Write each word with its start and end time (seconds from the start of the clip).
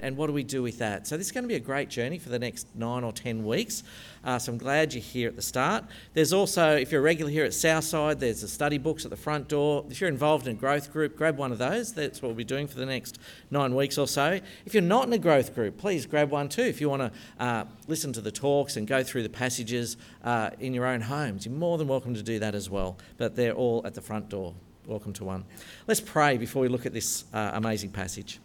And 0.00 0.16
what 0.16 0.26
do 0.26 0.32
we 0.32 0.42
do 0.42 0.62
with 0.62 0.78
that? 0.78 1.06
So, 1.06 1.16
this 1.16 1.26
is 1.26 1.32
going 1.32 1.44
to 1.44 1.48
be 1.48 1.54
a 1.54 1.60
great 1.60 1.88
journey 1.88 2.18
for 2.18 2.28
the 2.28 2.38
next 2.38 2.66
nine 2.74 3.04
or 3.04 3.12
ten 3.12 3.44
weeks. 3.44 3.82
Uh, 4.24 4.38
so, 4.38 4.52
I'm 4.52 4.58
glad 4.58 4.94
you're 4.94 5.02
here 5.02 5.28
at 5.28 5.36
the 5.36 5.42
start. 5.42 5.84
There's 6.14 6.32
also, 6.32 6.76
if 6.76 6.90
you're 6.90 7.00
a 7.00 7.04
regular 7.04 7.30
here 7.30 7.44
at 7.44 7.54
Southside, 7.54 8.20
there's 8.20 8.40
the 8.40 8.48
study 8.48 8.78
books 8.78 9.04
at 9.04 9.10
the 9.10 9.16
front 9.16 9.48
door. 9.48 9.84
If 9.90 10.00
you're 10.00 10.10
involved 10.10 10.46
in 10.46 10.56
a 10.56 10.58
growth 10.58 10.92
group, 10.92 11.16
grab 11.16 11.36
one 11.36 11.52
of 11.52 11.58
those. 11.58 11.92
That's 11.92 12.22
what 12.22 12.28
we'll 12.28 12.36
be 12.36 12.44
doing 12.44 12.66
for 12.66 12.78
the 12.78 12.86
next 12.86 13.18
nine 13.50 13.74
weeks 13.74 13.98
or 13.98 14.06
so. 14.06 14.40
If 14.66 14.74
you're 14.74 14.82
not 14.82 15.06
in 15.06 15.12
a 15.12 15.18
growth 15.18 15.54
group, 15.54 15.78
please 15.78 16.06
grab 16.06 16.30
one 16.30 16.48
too. 16.48 16.62
If 16.62 16.80
you 16.80 16.88
want 16.88 17.02
to 17.02 17.44
uh, 17.44 17.64
listen 17.86 18.12
to 18.14 18.20
the 18.20 18.32
talks 18.32 18.76
and 18.76 18.86
go 18.86 19.02
through 19.02 19.22
the 19.22 19.28
passages 19.28 19.96
uh, 20.24 20.50
in 20.58 20.74
your 20.74 20.86
own 20.86 21.02
homes, 21.02 21.46
you're 21.46 21.54
more 21.54 21.78
than 21.78 21.88
welcome 21.88 22.14
to 22.14 22.22
do 22.22 22.38
that 22.38 22.54
as 22.54 22.70
well. 22.70 22.98
But 23.18 23.36
they're 23.36 23.52
all 23.52 23.82
at 23.84 23.94
the 23.94 24.00
front 24.00 24.28
door. 24.28 24.54
Welcome 24.86 25.12
to 25.14 25.24
one. 25.24 25.44
Let's 25.86 26.00
pray 26.00 26.36
before 26.36 26.62
we 26.62 26.68
look 26.68 26.86
at 26.86 26.92
this 26.92 27.24
uh, 27.32 27.50
amazing 27.54 27.90
passage. 27.90 28.40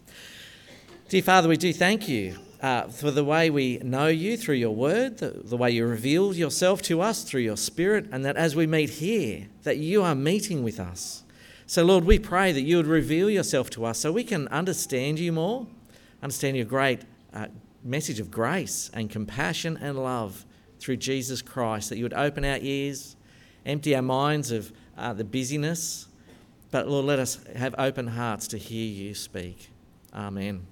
Dear 1.08 1.22
Father, 1.22 1.48
we 1.48 1.56
do 1.56 1.72
thank 1.72 2.08
you 2.08 2.36
uh, 2.64 2.88
for 2.88 3.12
the 3.12 3.24
way 3.24 3.52
we 3.52 3.77
know 3.84 4.08
you 4.08 4.36
through 4.36 4.55
your 4.55 4.73
word, 4.73 5.20
the, 5.20 5.30
the 5.30 5.55
way 5.55 5.70
you 5.70 5.86
reveal 5.86 6.36
yourself 6.36 6.81
to 6.81 7.00
us 7.00 7.23
through 7.23 7.41
your 7.41 7.58
spirit, 7.58 8.08
and 8.12 8.26
that 8.26 8.38
as 8.38 8.55
we 8.55 8.66
meet 8.66 8.90
here, 8.90 9.45
that 9.62 9.78
you 9.78 10.02
are 10.02 10.16
meeting 10.16 10.64
with 10.64 10.80
us. 10.80 11.23
So, 11.68 11.86
Lord, 11.86 12.05
we 12.05 12.18
pray 12.18 12.52
that 12.52 12.62
you 12.62 12.78
would 12.78 12.88
reveal 12.88 13.30
yourself 13.30 13.70
to 13.72 13.86
us 13.86 14.00
so 14.00 14.12
we 14.12 14.23
can 14.23 14.48
understand 14.48 15.20
you 15.20 15.31
more, 15.31 15.68
understand 16.23 16.58
your 16.58 16.66
great 16.66 17.02
uh, 17.36 17.48
message 17.84 18.20
of 18.20 18.31
grace 18.31 18.90
and 18.92 19.08
compassion 19.08 19.78
and 19.80 20.02
love 20.02 20.44
through 20.80 20.98
Jesus 20.98 21.44
Christ, 21.44 21.90
that 21.90 21.98
you 21.98 22.03
would 22.03 22.16
open 22.16 22.44
our 22.44 22.58
ears, 22.59 23.16
empty 23.64 23.95
our 23.95 24.02
minds 24.02 24.50
of 24.50 24.73
uh, 24.98 25.14
the 25.14 25.23
busyness, 25.23 26.08
but 26.72 26.88
Lord, 26.88 27.06
let 27.06 27.20
us 27.20 27.44
have 27.56 27.76
open 27.78 28.08
hearts 28.08 28.48
to 28.48 28.58
hear 28.58 28.88
you 28.88 29.14
speak. 29.14 29.70
Amen. 30.12 30.66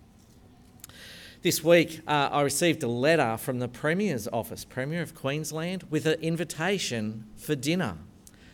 This 1.44 1.62
week, 1.62 2.00
uh, 2.08 2.30
I 2.32 2.42
received 2.42 2.84
a 2.84 2.88
letter 2.88 3.36
from 3.36 3.60
the 3.60 3.68
Premier's 3.68 4.30
office, 4.30 4.64
Premier 4.64 5.02
of 5.02 5.14
Queensland, 5.14 5.84
with 5.90 6.06
an 6.06 6.22
invitation 6.22 7.26
for 7.36 7.54
dinner. 7.54 7.98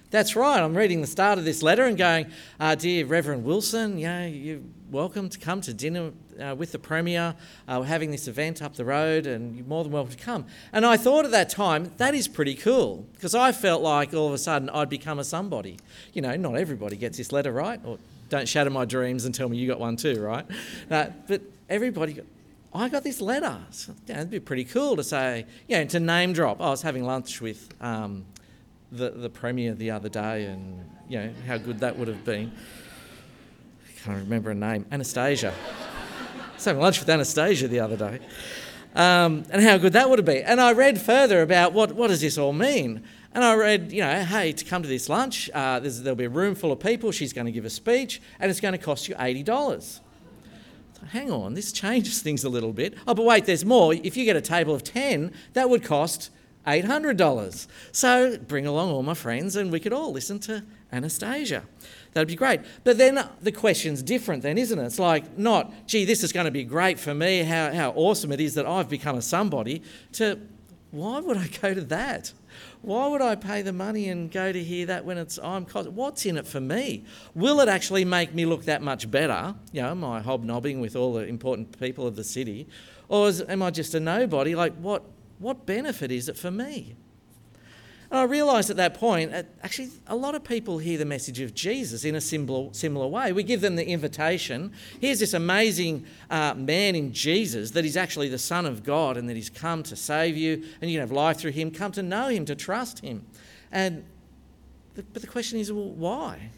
That's 0.10 0.36
right, 0.36 0.60
I'm 0.60 0.76
reading 0.76 1.02
the 1.02 1.06
start 1.06 1.38
of 1.38 1.46
this 1.46 1.62
letter 1.62 1.86
and 1.86 1.96
going, 1.96 2.32
uh, 2.60 2.74
Dear 2.74 3.06
Reverend 3.06 3.44
Wilson, 3.44 4.00
know, 4.00 4.26
you're 4.26 4.62
welcome 4.90 5.30
to 5.30 5.38
come 5.38 5.62
to 5.62 5.72
dinner 5.72 6.14
uh, 6.42 6.56
with 6.58 6.72
the 6.72 6.80
Premier. 6.80 7.36
Uh, 7.68 7.78
we're 7.82 7.86
having 7.86 8.10
this 8.10 8.28
event 8.28 8.60
up 8.60 8.76
the 8.76 8.86
road 8.86 9.28
and 9.28 9.56
you're 9.56 9.68
more 9.68 9.84
than 9.84 9.94
welcome 9.94 10.16
to 10.16 10.26
come. 10.26 10.48
And 10.74 10.84
I 10.84 10.98
thought 10.98 11.26
at 11.26 11.32
that 11.32 11.50
time, 11.52 11.92
that 11.98 12.16
is 12.16 12.28
pretty 12.28 12.56
cool 12.56 13.06
because 13.14 13.36
I 13.36 13.52
felt 13.52 13.84
like 13.84 14.16
all 14.16 14.26
of 14.26 14.34
a 14.34 14.40
sudden 14.40 14.68
I'd 14.72 14.90
become 14.90 15.20
a 15.20 15.24
somebody. 15.24 15.78
You 16.14 16.24
know, 16.24 16.36
not 16.38 16.56
everybody 16.56 16.96
gets 16.96 17.20
this 17.20 17.32
letter, 17.32 17.52
right? 17.52 17.80
Or 17.86 18.00
don't 18.30 18.50
shatter 18.50 18.72
my 18.72 18.86
dreams 18.86 19.26
and 19.26 19.36
tell 19.36 19.48
me 19.48 19.58
you 19.58 19.68
got 19.68 19.80
one 19.80 19.96
too, 19.96 20.20
right? 20.20 20.48
Uh, 20.90 21.10
but 21.28 21.44
everybody 21.70 22.20
I 22.74 22.88
got 22.88 23.04
this 23.04 23.20
letter. 23.20 23.58
So, 23.72 23.94
yeah, 24.06 24.18
it'd 24.18 24.30
be 24.30 24.40
pretty 24.40 24.64
cool 24.64 24.96
to 24.96 25.04
say, 25.04 25.46
yeah, 25.68 25.84
to 25.84 26.00
name 26.00 26.34
drop. 26.34 26.62
I 26.62 26.70
was 26.70 26.82
having 26.82 27.04
lunch 27.04 27.42
with 27.42 27.70
um, 27.82 28.26
the, 28.92 29.10
the 29.10 29.30
Premier 29.30 29.74
the 29.74 29.92
other 29.92 30.10
day 30.10 30.46
and, 30.46 30.88
you 31.08 31.20
know, 31.20 31.34
how 31.48 31.58
good 31.58 31.80
that 31.80 31.98
would 31.98 32.08
have 32.08 32.24
been. 32.24 32.52
I 33.88 34.02
can't 34.04 34.20
remember 34.20 34.50
her 34.50 34.56
name. 34.56 34.86
Anastasia. 34.92 35.52
I 36.52 36.54
was 36.54 36.66
having 36.66 36.82
lunch 36.82 37.00
with 37.00 37.10
Anastasia 37.10 37.68
the 37.68 37.80
other 37.80 37.98
day. 37.98 38.20
Um, 38.94 39.46
and 39.50 39.64
how 39.64 39.78
good 39.78 39.94
that 39.94 40.10
would 40.10 40.20
have 40.20 40.26
been. 40.26 40.46
And 40.46 40.62
I 40.62 40.74
read 40.74 41.02
further 41.02 41.42
about 41.42 41.74
what, 41.74 41.94
what 41.94 42.08
does 42.08 42.22
this 42.22 42.38
all 42.38 42.54
mean? 42.54 43.04
And 43.34 43.44
I 43.44 43.56
read, 43.56 43.92
you 43.92 44.02
know, 44.02 44.24
hey, 44.24 44.52
to 44.52 44.66
come 44.66 44.84
to 44.84 44.88
this 44.88 45.10
lunch, 45.10 45.50
uh, 45.54 45.80
there'll 45.80 46.16
be 46.16 46.26
a 46.26 46.30
room 46.30 46.54
full 46.54 46.72
of 46.72 46.80
people. 46.80 47.12
She's 47.12 47.34
going 47.34 47.46
to 47.46 47.52
give 47.52 47.66
a 47.66 47.70
speech, 47.70 48.22
and 48.40 48.50
it's 48.50 48.60
going 48.60 48.72
to 48.74 48.80
cost 48.80 49.08
you 49.08 49.16
$80 49.16 50.02
hang 51.08 51.32
on, 51.32 51.54
this 51.54 51.72
changes 51.72 52.22
things 52.22 52.44
a 52.44 52.50
little 52.50 52.74
bit. 52.74 52.94
Oh, 53.08 53.14
but 53.14 53.26
wait, 53.26 53.46
there's 53.46 53.66
more. 53.66 53.94
If 53.94 54.16
you 54.18 54.26
get 54.26 54.36
a 54.36 54.42
table 54.42 54.76
of 54.76 54.84
10, 54.84 55.34
that 55.54 55.70
would 55.70 55.84
cost 55.84 56.30
$800. 56.68 57.68
So 57.92 58.38
bring 58.38 58.66
along 58.66 58.92
all 58.92 59.04
my 59.04 59.14
friends 59.14 59.56
and 59.56 59.72
we 59.72 59.80
could 59.80 59.94
all 59.94 60.12
listen 60.12 60.40
to 60.40 60.64
Anastasia. 60.92 61.64
That'd 62.14 62.28
be 62.28 62.36
great. 62.36 62.62
But 62.84 62.98
then 62.98 63.28
the 63.42 63.52
question's 63.52 64.02
different, 64.02 64.44
then, 64.44 64.58
isn't 64.58 64.78
it? 64.78 64.86
It's 64.86 65.00
like, 65.00 65.38
not, 65.38 65.72
gee, 65.88 66.06
this 66.06 66.24
is 66.24 66.32
going 66.32 66.46
to 66.46 66.52
be 66.52 66.64
great 66.64 67.00
for 67.00 67.14
me, 67.14 67.44
how, 67.44 67.72
how 67.72 67.92
awesome 67.92 68.32
it 68.32 68.42
is 68.42 68.56
that 68.56 68.66
I've 68.66 68.90
become 68.90 69.16
a 69.16 69.22
somebody, 69.22 69.84
to 70.14 70.40
why 70.92 71.20
would 71.20 71.38
I 71.38 71.48
go 71.62 71.74
to 71.74 71.82
that? 71.82 72.34
Why 72.82 73.08
would 73.08 73.22
I 73.22 73.36
pay 73.36 73.62
the 73.62 73.74
money 73.74 74.10
and 74.10 74.32
go 74.32 74.52
to 74.52 74.64
hear 74.64 74.86
that 74.86 75.06
when 75.06 75.18
it's 75.18 75.38
I'm 75.40 75.66
cost? 75.66 75.90
What's 75.90 76.26
in 76.26 76.38
it 76.38 76.48
for 76.48 76.62
me? 76.62 77.04
Will 77.36 77.60
it 77.60 77.70
actually 77.70 78.06
make 78.06 78.34
me 78.34 78.46
look 78.46 78.66
that 78.66 78.82
much 78.82 79.10
better? 79.10 79.56
You 79.72 79.82
know, 79.82 79.96
my 79.96 80.22
hobnobbing 80.22 80.80
with 80.80 80.96
all 80.96 81.14
the 81.14 81.26
important 81.26 81.80
people 81.80 82.08
of 82.08 82.16
the 82.16 82.24
city, 82.24 82.68
or 83.08 83.28
is, 83.28 83.42
am 83.42 83.62
I 83.62 83.72
just 83.72 83.94
a 83.94 84.00
nobody? 84.00 84.56
Like, 84.56 84.76
what 84.76 85.04
what 85.40 85.66
benefit 85.66 86.12
is 86.12 86.28
it 86.30 86.38
for 86.38 86.52
me? 86.52 86.96
And 88.12 88.20
I 88.20 88.24
realised 88.24 88.72
at 88.72 88.78
that 88.78 88.96
point, 88.96 89.32
actually, 89.62 89.90
a 90.08 90.16
lot 90.16 90.34
of 90.34 90.44
people 90.44 90.80
hear 90.80 90.98
the 90.98 91.06
message 91.06 91.40
of 91.42 91.54
Jesus 91.54 92.04
in 92.04 92.16
a 92.16 92.22
similar, 92.22 92.74
similar 92.74 93.08
way. 93.08 93.32
We 93.32 93.44
give 93.44 93.62
them 93.62 93.76
the 93.76 93.86
invitation. 93.86 94.72
Here's 95.00 95.20
this 95.20 95.36
amazing 95.36 96.06
uh, 96.30 96.56
man 96.56 96.96
in 96.96 97.14
Jesus 97.14 97.72
that 97.72 97.84
he's 97.84 97.98
actually 97.98 98.30
the 98.30 98.40
Son 98.40 98.66
of 98.66 98.84
God 98.84 99.16
and 99.16 99.30
that 99.30 99.36
he's 99.36 99.52
come 99.52 99.84
to 99.84 99.96
save 99.96 100.36
you 100.36 100.64
and 100.82 100.90
you 100.90 100.98
can 100.98 101.08
have 101.08 101.12
life 101.12 101.38
through 101.38 101.52
him. 101.52 101.70
Come 101.70 101.92
to 101.92 102.02
know 102.02 102.30
him, 102.30 102.46
to 102.46 102.56
trust 102.56 103.00
him. 103.00 103.26
And 103.72 104.04
the, 104.96 105.04
but 105.04 105.22
the 105.22 105.28
question 105.28 105.60
is, 105.60 105.72
well, 105.72 105.92
why? 105.92 106.50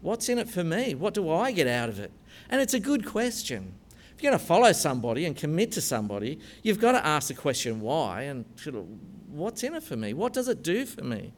What's 0.00 0.28
in 0.28 0.38
it 0.38 0.48
for 0.48 0.64
me? 0.64 0.96
What 0.96 1.14
do 1.14 1.30
I 1.30 1.52
get 1.52 1.68
out 1.68 1.88
of 1.88 2.00
it? 2.00 2.10
And 2.48 2.60
it's 2.60 2.74
a 2.74 2.80
good 2.80 3.06
question. 3.06 3.74
If 4.16 4.24
you're 4.24 4.32
going 4.32 4.40
to 4.40 4.44
follow 4.44 4.72
somebody 4.72 5.24
and 5.24 5.36
commit 5.36 5.70
to 5.72 5.80
somebody, 5.80 6.40
you've 6.64 6.80
got 6.80 6.92
to 6.92 7.06
ask 7.06 7.28
the 7.28 7.34
question 7.34 7.80
why 7.80 8.22
and 8.22 8.44
sort 8.56 8.74
of 8.74 8.86
what's 9.30 9.62
in 9.62 9.74
it 9.74 9.82
for 9.82 9.96
me? 9.96 10.12
What 10.12 10.32
does 10.32 10.48
it 10.48 10.62
do 10.62 10.84
for 10.86 11.04
me? 11.04 11.32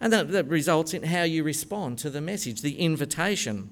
And 0.00 0.12
that, 0.12 0.30
that 0.32 0.48
results 0.48 0.94
in 0.94 1.04
how 1.04 1.22
you 1.22 1.44
respond 1.44 1.98
to 1.98 2.10
the 2.10 2.20
message, 2.20 2.62
the 2.62 2.78
invitation. 2.78 3.70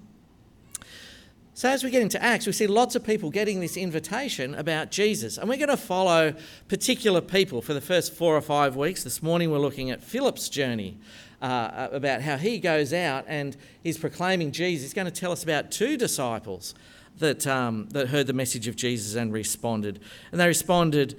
So, 1.55 1.69
as 1.69 1.85
we 1.85 1.91
get 1.91 2.01
into 2.03 2.23
Acts, 2.23 2.47
we 2.47 2.53
see 2.53 2.67
lots 2.67 2.95
of 2.95 3.05
people 3.05 3.31
getting 3.31 3.61
this 3.61 3.77
invitation 3.77 4.55
about 4.55 4.91
Jesus. 4.91 5.37
And 5.37 5.49
we're 5.49 5.59
going 5.59 5.69
to 5.69 5.77
follow 5.77 6.35
particular 6.69 7.21
people 7.21 7.61
for 7.61 7.75
the 7.75 7.81
first 7.81 8.15
four 8.15 8.37
or 8.37 8.41
five 8.41 8.77
weeks. 8.77 9.05
This 9.05 9.23
morning, 9.23 9.51
we're 9.51 9.59
looking 9.59 9.91
at 9.91 10.03
Philip's 10.03 10.49
journey 10.49 10.97
uh, 11.43 11.89
about 11.93 12.23
how 12.23 12.37
he 12.37 12.59
goes 12.59 12.93
out 12.93 13.25
and 13.27 13.57
he's 13.83 13.99
proclaiming 13.99 14.53
Jesus. 14.53 14.85
He's 14.85 14.95
going 14.95 15.07
to 15.07 15.21
tell 15.21 15.33
us 15.33 15.43
about 15.43 15.71
two 15.71 15.97
disciples 15.97 16.75
that, 17.19 17.47
um, 17.47 17.89
that 17.91 18.09
heard 18.09 18.27
the 18.27 18.33
message 18.33 18.69
of 18.69 18.77
Jesus 18.77 19.15
and 19.15 19.33
responded. 19.33 20.01
And 20.33 20.41
they 20.41 20.47
responded 20.47 21.19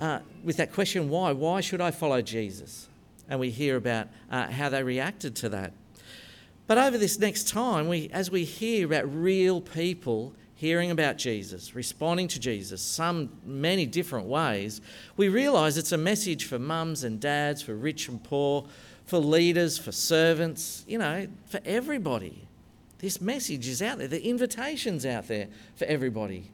uh, 0.00 0.20
with 0.42 0.56
that 0.56 0.72
question, 0.72 1.08
why? 1.08 1.32
Why 1.32 1.60
should 1.60 1.80
I 1.80 1.90
follow 1.90 2.20
Jesus? 2.22 2.88
And 3.28 3.40
we 3.40 3.50
hear 3.50 3.76
about 3.76 4.08
uh, 4.30 4.50
how 4.50 4.68
they 4.68 4.82
reacted 4.82 5.34
to 5.36 5.48
that. 5.50 5.72
But 6.66 6.78
over 6.78 6.96
this 6.96 7.18
next 7.18 7.48
time, 7.48 7.88
we, 7.88 8.08
as 8.12 8.30
we 8.30 8.44
hear 8.44 8.86
about 8.86 9.12
real 9.14 9.60
people 9.60 10.34
hearing 10.54 10.90
about 10.90 11.18
Jesus, 11.18 11.74
responding 11.74 12.28
to 12.28 12.40
Jesus, 12.40 12.80
some 12.80 13.30
many 13.44 13.86
different 13.86 14.26
ways, 14.26 14.80
we 15.16 15.28
realise 15.28 15.76
it's 15.76 15.92
a 15.92 15.98
message 15.98 16.46
for 16.46 16.58
mums 16.58 17.04
and 17.04 17.20
dads, 17.20 17.60
for 17.60 17.74
rich 17.74 18.08
and 18.08 18.22
poor, 18.22 18.66
for 19.04 19.18
leaders, 19.18 19.76
for 19.76 19.92
servants, 19.92 20.84
you 20.88 20.98
know, 20.98 21.26
for 21.46 21.60
everybody. 21.64 22.46
This 22.98 23.20
message 23.20 23.68
is 23.68 23.82
out 23.82 23.98
there, 23.98 24.08
the 24.08 24.26
invitation's 24.26 25.04
out 25.04 25.28
there 25.28 25.48
for 25.76 25.84
everybody. 25.84 26.50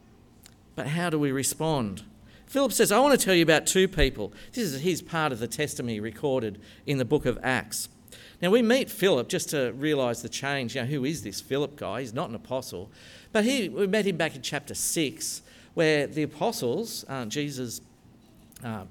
But 0.75 0.89
how 0.89 1.11
do 1.11 1.19
we 1.19 1.31
respond? 1.31 2.03
Philip 2.51 2.73
says, 2.73 2.91
I 2.91 2.99
want 2.99 3.17
to 3.17 3.25
tell 3.25 3.37
you 3.37 3.45
about 3.45 3.65
two 3.65 3.87
people. 3.87 4.33
This 4.53 4.73
is 4.73 4.81
his 4.81 5.03
part 5.03 5.31
of 5.31 5.39
the 5.39 5.47
testimony 5.47 6.01
recorded 6.01 6.61
in 6.85 6.99
the 6.99 7.05
book 7.05 7.25
of 7.25 7.39
Acts. 7.45 7.89
Now, 8.43 8.51
we 8.51 8.61
meet 8.61 8.91
Philip 8.91 9.29
just 9.29 9.51
to 9.51 9.71
realise 9.77 10.21
the 10.21 10.29
change. 10.29 10.75
You 10.75 10.81
know, 10.81 10.89
who 10.89 11.05
is 11.05 11.23
this 11.23 11.41
Philip 11.41 11.77
guy? 11.77 12.01
He's 12.01 12.13
not 12.13 12.29
an 12.29 12.35
apostle. 12.35 12.91
But 13.31 13.45
he, 13.45 13.69
we 13.69 13.87
met 13.87 14.05
him 14.05 14.17
back 14.17 14.35
in 14.35 14.43
chapter 14.43 14.75
6, 14.75 15.43
where 15.75 16.09
the 16.09 16.25
apostles, 16.25 17.05
uh, 17.09 17.27
Jesus' 17.27 17.83
uh, 18.65 18.83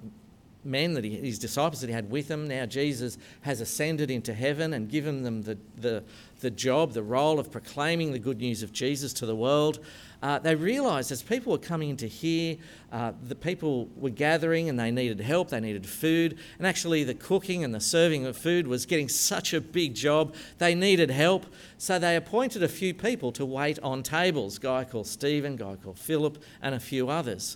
men, 0.64 0.94
that 0.94 1.04
he, 1.04 1.16
his 1.16 1.40
disciples 1.40 1.82
that 1.82 1.88
he 1.88 1.94
had 1.94 2.12
with 2.12 2.30
him, 2.30 2.48
now 2.48 2.66
Jesus 2.66 3.18
has 3.42 3.62
ascended 3.62 4.12
into 4.12 4.34
heaven 4.34 4.74
and 4.74 4.90
given 4.90 5.24
them 5.24 5.42
the, 5.42 5.58
the, 5.78 6.04
the 6.42 6.52
job, 6.52 6.94
the 6.94 7.04
role 7.04 7.40
of 7.40 7.52
proclaiming 7.52 8.12
the 8.12 8.20
good 8.20 8.40
news 8.40 8.64
of 8.64 8.72
Jesus 8.72 9.14
to 9.14 9.26
the 9.26 9.36
world 9.36 9.80
uh, 10.22 10.38
they 10.40 10.56
realised 10.56 11.12
as 11.12 11.22
people 11.22 11.52
were 11.52 11.58
coming 11.58 11.90
in 11.90 11.98
to 11.98 12.08
hear, 12.08 12.58
uh, 12.92 13.14
the 13.24 13.36
people 13.36 13.88
were 13.96 14.10
gathering 14.10 14.68
and 14.68 14.78
they 14.78 14.92
needed 14.92 15.20
help, 15.22 15.50
they 15.50 15.60
needed 15.60 15.86
food, 15.86 16.38
and 16.58 16.68
actually 16.68 17.04
the 17.04 17.14
cooking 17.14 17.64
and 17.64 17.74
the 17.74 17.80
serving 17.80 18.26
of 18.26 18.36
food 18.36 18.68
was 18.68 18.86
getting 18.86 19.08
such 19.08 19.54
a 19.54 19.62
big 19.62 19.94
job, 19.96 20.36
they 20.58 20.76
needed 20.76 21.10
help. 21.10 21.46
So 21.78 22.00
they 22.00 22.18
appointed 22.18 22.64
a 22.64 22.68
few 22.68 22.94
people 22.94 23.32
to 23.34 23.46
wait 23.46 23.80
on 23.80 24.04
tables 24.04 24.58
a 24.58 24.62
guy 24.62 24.84
called 24.84 25.08
Stephen, 25.08 25.54
a 25.54 25.58
guy 25.58 25.76
called 25.82 25.98
Philip, 25.98 26.44
and 26.62 26.76
a 26.76 26.80
few 26.80 27.10
others. 27.10 27.56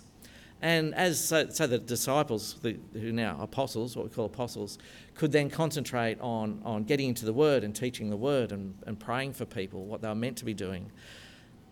And 0.62 0.94
as 0.94 1.22
so, 1.22 1.48
so 1.50 1.66
the 1.66 1.78
disciples, 1.78 2.54
the, 2.62 2.78
who 2.94 3.12
now 3.12 3.36
apostles, 3.40 3.96
what 3.96 4.04
we 4.06 4.10
call 4.10 4.24
apostles, 4.24 4.78
could 5.14 5.30
then 5.30 5.50
concentrate 5.50 6.18
on, 6.20 6.60
on 6.64 6.84
getting 6.84 7.08
into 7.08 7.26
the 7.26 7.32
Word 7.32 7.64
and 7.64 7.76
teaching 7.76 8.08
the 8.08 8.16
Word 8.16 8.50
and, 8.50 8.74
and 8.86 8.98
praying 8.98 9.34
for 9.34 9.44
people, 9.44 9.84
what 9.84 10.00
they 10.00 10.08
were 10.08 10.14
meant 10.14 10.38
to 10.38 10.44
be 10.44 10.54
doing. 10.54 10.90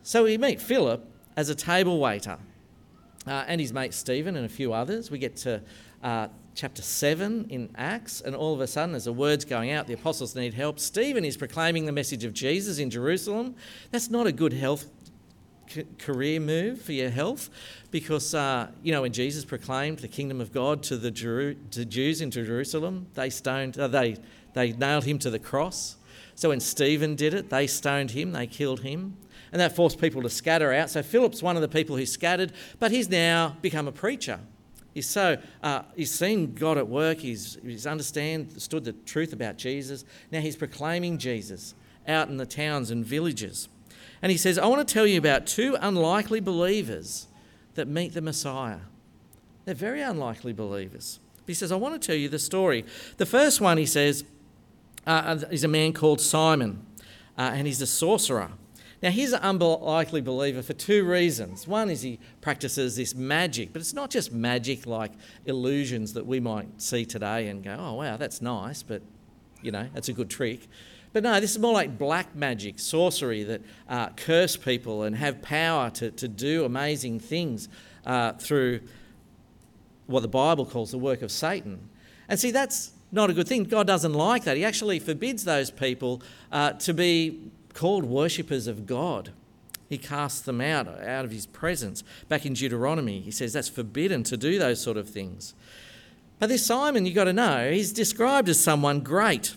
So 0.02 0.24
we 0.24 0.36
meet 0.36 0.60
Philip 0.60 1.08
as 1.36 1.48
a 1.48 1.54
table 1.54 1.98
waiter. 1.98 2.38
uh, 3.26 3.44
and 3.46 3.60
his 3.60 3.72
mate 3.72 3.94
Stephen 3.94 4.36
and 4.36 4.44
a 4.44 4.48
few 4.48 4.72
others. 4.72 5.10
We 5.10 5.18
get 5.18 5.36
to 5.38 5.62
uh, 6.02 6.28
chapter 6.54 6.82
7 6.82 7.46
in 7.48 7.70
Acts, 7.76 8.20
and 8.20 8.34
all 8.34 8.52
of 8.52 8.60
a 8.60 8.66
sudden, 8.66 8.94
as 8.94 9.04
the 9.04 9.12
word's 9.12 9.44
going 9.44 9.70
out, 9.70 9.86
the 9.86 9.94
apostles 9.94 10.34
need 10.34 10.54
help. 10.54 10.78
Stephen 10.78 11.24
is 11.24 11.36
proclaiming 11.36 11.86
the 11.86 11.92
message 11.92 12.24
of 12.24 12.34
Jesus 12.34 12.78
in 12.78 12.90
Jerusalem. 12.90 13.54
That's 13.90 14.10
not 14.10 14.26
a 14.26 14.32
good 14.32 14.52
health 14.52 14.86
career 15.98 16.40
move 16.40 16.82
for 16.82 16.92
your 16.92 17.10
health 17.10 17.50
because, 17.90 18.34
uh, 18.34 18.68
you 18.82 18.92
know, 18.92 19.02
when 19.02 19.12
Jesus 19.12 19.44
proclaimed 19.44 19.98
the 19.98 20.08
kingdom 20.08 20.40
of 20.40 20.52
God 20.52 20.82
to 20.84 20.96
the 20.96 21.10
Jeru- 21.10 21.56
to 21.72 21.84
Jews 21.84 22.20
in 22.20 22.30
Jerusalem, 22.30 23.06
they 23.14 23.30
stoned, 23.30 23.78
uh, 23.78 23.88
they, 23.88 24.16
they 24.54 24.72
nailed 24.72 25.04
him 25.04 25.18
to 25.20 25.30
the 25.30 25.38
cross. 25.38 25.96
So 26.34 26.48
when 26.48 26.60
Stephen 26.60 27.14
did 27.14 27.34
it, 27.34 27.50
they 27.50 27.66
stoned 27.66 28.12
him, 28.12 28.32
they 28.32 28.46
killed 28.46 28.80
him. 28.80 29.16
And 29.52 29.60
that 29.60 29.76
forced 29.76 30.00
people 30.00 30.22
to 30.22 30.30
scatter 30.30 30.72
out. 30.72 30.88
So 30.88 31.02
Philip's 31.02 31.42
one 31.42 31.56
of 31.56 31.62
the 31.62 31.68
people 31.68 31.96
who 31.96 32.06
scattered, 32.06 32.52
but 32.78 32.90
he's 32.90 33.10
now 33.10 33.56
become 33.60 33.86
a 33.86 33.92
preacher. 33.92 34.40
He's 34.94 35.08
so 35.08 35.38
uh, 35.62 35.82
he's 35.96 36.10
seen 36.10 36.54
God 36.54 36.78
at 36.78 36.88
work. 36.88 37.18
He's 37.18 37.58
he's 37.62 37.86
understood 37.86 38.84
the 38.84 38.94
truth 39.06 39.32
about 39.32 39.56
Jesus. 39.56 40.04
Now 40.30 40.40
he's 40.40 40.56
proclaiming 40.56 41.18
Jesus 41.18 41.74
out 42.06 42.28
in 42.28 42.36
the 42.36 42.46
towns 42.46 42.90
and 42.90 43.04
villages. 43.04 43.68
And 44.22 44.30
he 44.30 44.38
says, 44.38 44.56
I 44.56 44.66
want 44.66 44.86
to 44.86 44.94
tell 44.94 45.06
you 45.06 45.18
about 45.18 45.46
two 45.46 45.76
unlikely 45.80 46.40
believers 46.40 47.26
that 47.74 47.88
meet 47.88 48.14
the 48.14 48.22
Messiah. 48.22 48.78
They're 49.64 49.74
very 49.74 50.00
unlikely 50.00 50.52
believers. 50.52 51.18
He 51.46 51.54
says, 51.54 51.72
I 51.72 51.76
want 51.76 52.00
to 52.00 52.06
tell 52.06 52.16
you 52.16 52.28
the 52.28 52.38
story. 52.38 52.84
The 53.16 53.26
first 53.26 53.60
one, 53.60 53.78
he 53.78 53.86
says, 53.86 54.24
uh, 55.06 55.40
is 55.50 55.64
a 55.64 55.68
man 55.68 55.92
called 55.92 56.20
Simon, 56.20 56.86
uh, 57.36 57.50
and 57.54 57.66
he's 57.66 57.82
a 57.82 57.86
sorcerer. 57.86 58.52
Now, 59.02 59.10
he's 59.10 59.32
an 59.32 59.40
unlikely 59.42 60.20
believer 60.20 60.62
for 60.62 60.74
two 60.74 61.04
reasons. 61.04 61.66
One 61.66 61.90
is 61.90 62.02
he 62.02 62.20
practices 62.40 62.94
this 62.94 63.16
magic, 63.16 63.72
but 63.72 63.80
it's 63.80 63.94
not 63.94 64.10
just 64.10 64.30
magic 64.30 64.86
like 64.86 65.10
illusions 65.44 66.12
that 66.12 66.24
we 66.24 66.38
might 66.38 66.80
see 66.80 67.04
today 67.04 67.48
and 67.48 67.64
go, 67.64 67.76
oh, 67.76 67.94
wow, 67.94 68.16
that's 68.16 68.40
nice, 68.40 68.84
but, 68.84 69.02
you 69.60 69.72
know, 69.72 69.88
that's 69.92 70.08
a 70.08 70.12
good 70.12 70.30
trick. 70.30 70.68
But 71.12 71.22
no, 71.22 71.40
this 71.40 71.50
is 71.50 71.58
more 71.58 71.72
like 71.74 71.98
black 71.98 72.34
magic, 72.34 72.78
sorcery 72.78 73.42
that 73.44 73.60
uh, 73.88 74.08
curse 74.10 74.56
people 74.56 75.02
and 75.02 75.16
have 75.16 75.42
power 75.42 75.90
to, 75.90 76.10
to 76.12 76.28
do 76.28 76.64
amazing 76.64 77.20
things 77.20 77.68
uh, 78.06 78.32
through 78.32 78.80
what 80.06 80.20
the 80.20 80.28
Bible 80.28 80.64
calls 80.64 80.90
the 80.90 80.98
work 80.98 81.22
of 81.22 81.30
Satan. 81.30 81.88
And 82.28 82.40
see, 82.40 82.50
that's 82.50 82.92
not 83.10 83.28
a 83.28 83.34
good 83.34 83.46
thing. 83.46 83.64
God 83.64 83.86
doesn't 83.86 84.14
like 84.14 84.44
that. 84.44 84.56
He 84.56 84.64
actually 84.64 84.98
forbids 84.98 85.44
those 85.44 85.70
people 85.70 86.22
uh, 86.50 86.72
to 86.74 86.94
be 86.94 87.50
called 87.74 88.04
worshippers 88.04 88.66
of 88.66 88.86
God. 88.86 89.30
He 89.88 89.98
casts 89.98 90.40
them 90.40 90.62
out, 90.62 90.88
out 90.88 91.26
of 91.26 91.30
his 91.30 91.44
presence. 91.44 92.02
Back 92.28 92.46
in 92.46 92.54
Deuteronomy, 92.54 93.20
he 93.20 93.30
says 93.30 93.52
that's 93.52 93.68
forbidden 93.68 94.22
to 94.24 94.38
do 94.38 94.58
those 94.58 94.80
sort 94.80 94.96
of 94.96 95.10
things. 95.10 95.54
But 96.38 96.48
this 96.48 96.64
Simon, 96.64 97.04
you've 97.04 97.14
got 97.14 97.24
to 97.24 97.32
know, 97.34 97.70
he's 97.70 97.92
described 97.92 98.48
as 98.48 98.58
someone 98.58 99.00
great. 99.00 99.54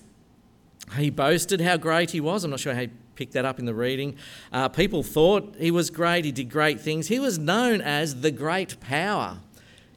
He 0.98 1.10
boasted 1.10 1.62
how 1.62 1.78
great 1.78 2.12
he 2.12 2.22
was. 2.22 2.44
I'm 2.44 2.52
not 2.52 2.60
sure 2.60 2.74
how 2.74 2.82
he 2.82 2.90
picked 3.16 3.34
that 3.34 3.46
up 3.46 3.60
in 3.60 3.66
the 3.66 3.74
reading. 3.74 4.18
Uh, 4.52 4.70
people 4.70 5.04
thought 5.04 5.56
he 5.58 5.72
was 5.72 5.90
great, 5.90 6.26
he 6.26 6.32
did 6.32 6.50
great 6.50 6.80
things. 6.80 7.08
He 7.08 7.20
was 7.20 7.40
known 7.40 7.82
as 7.82 8.22
the 8.22 8.32
great 8.32 8.80
power. 8.80 9.40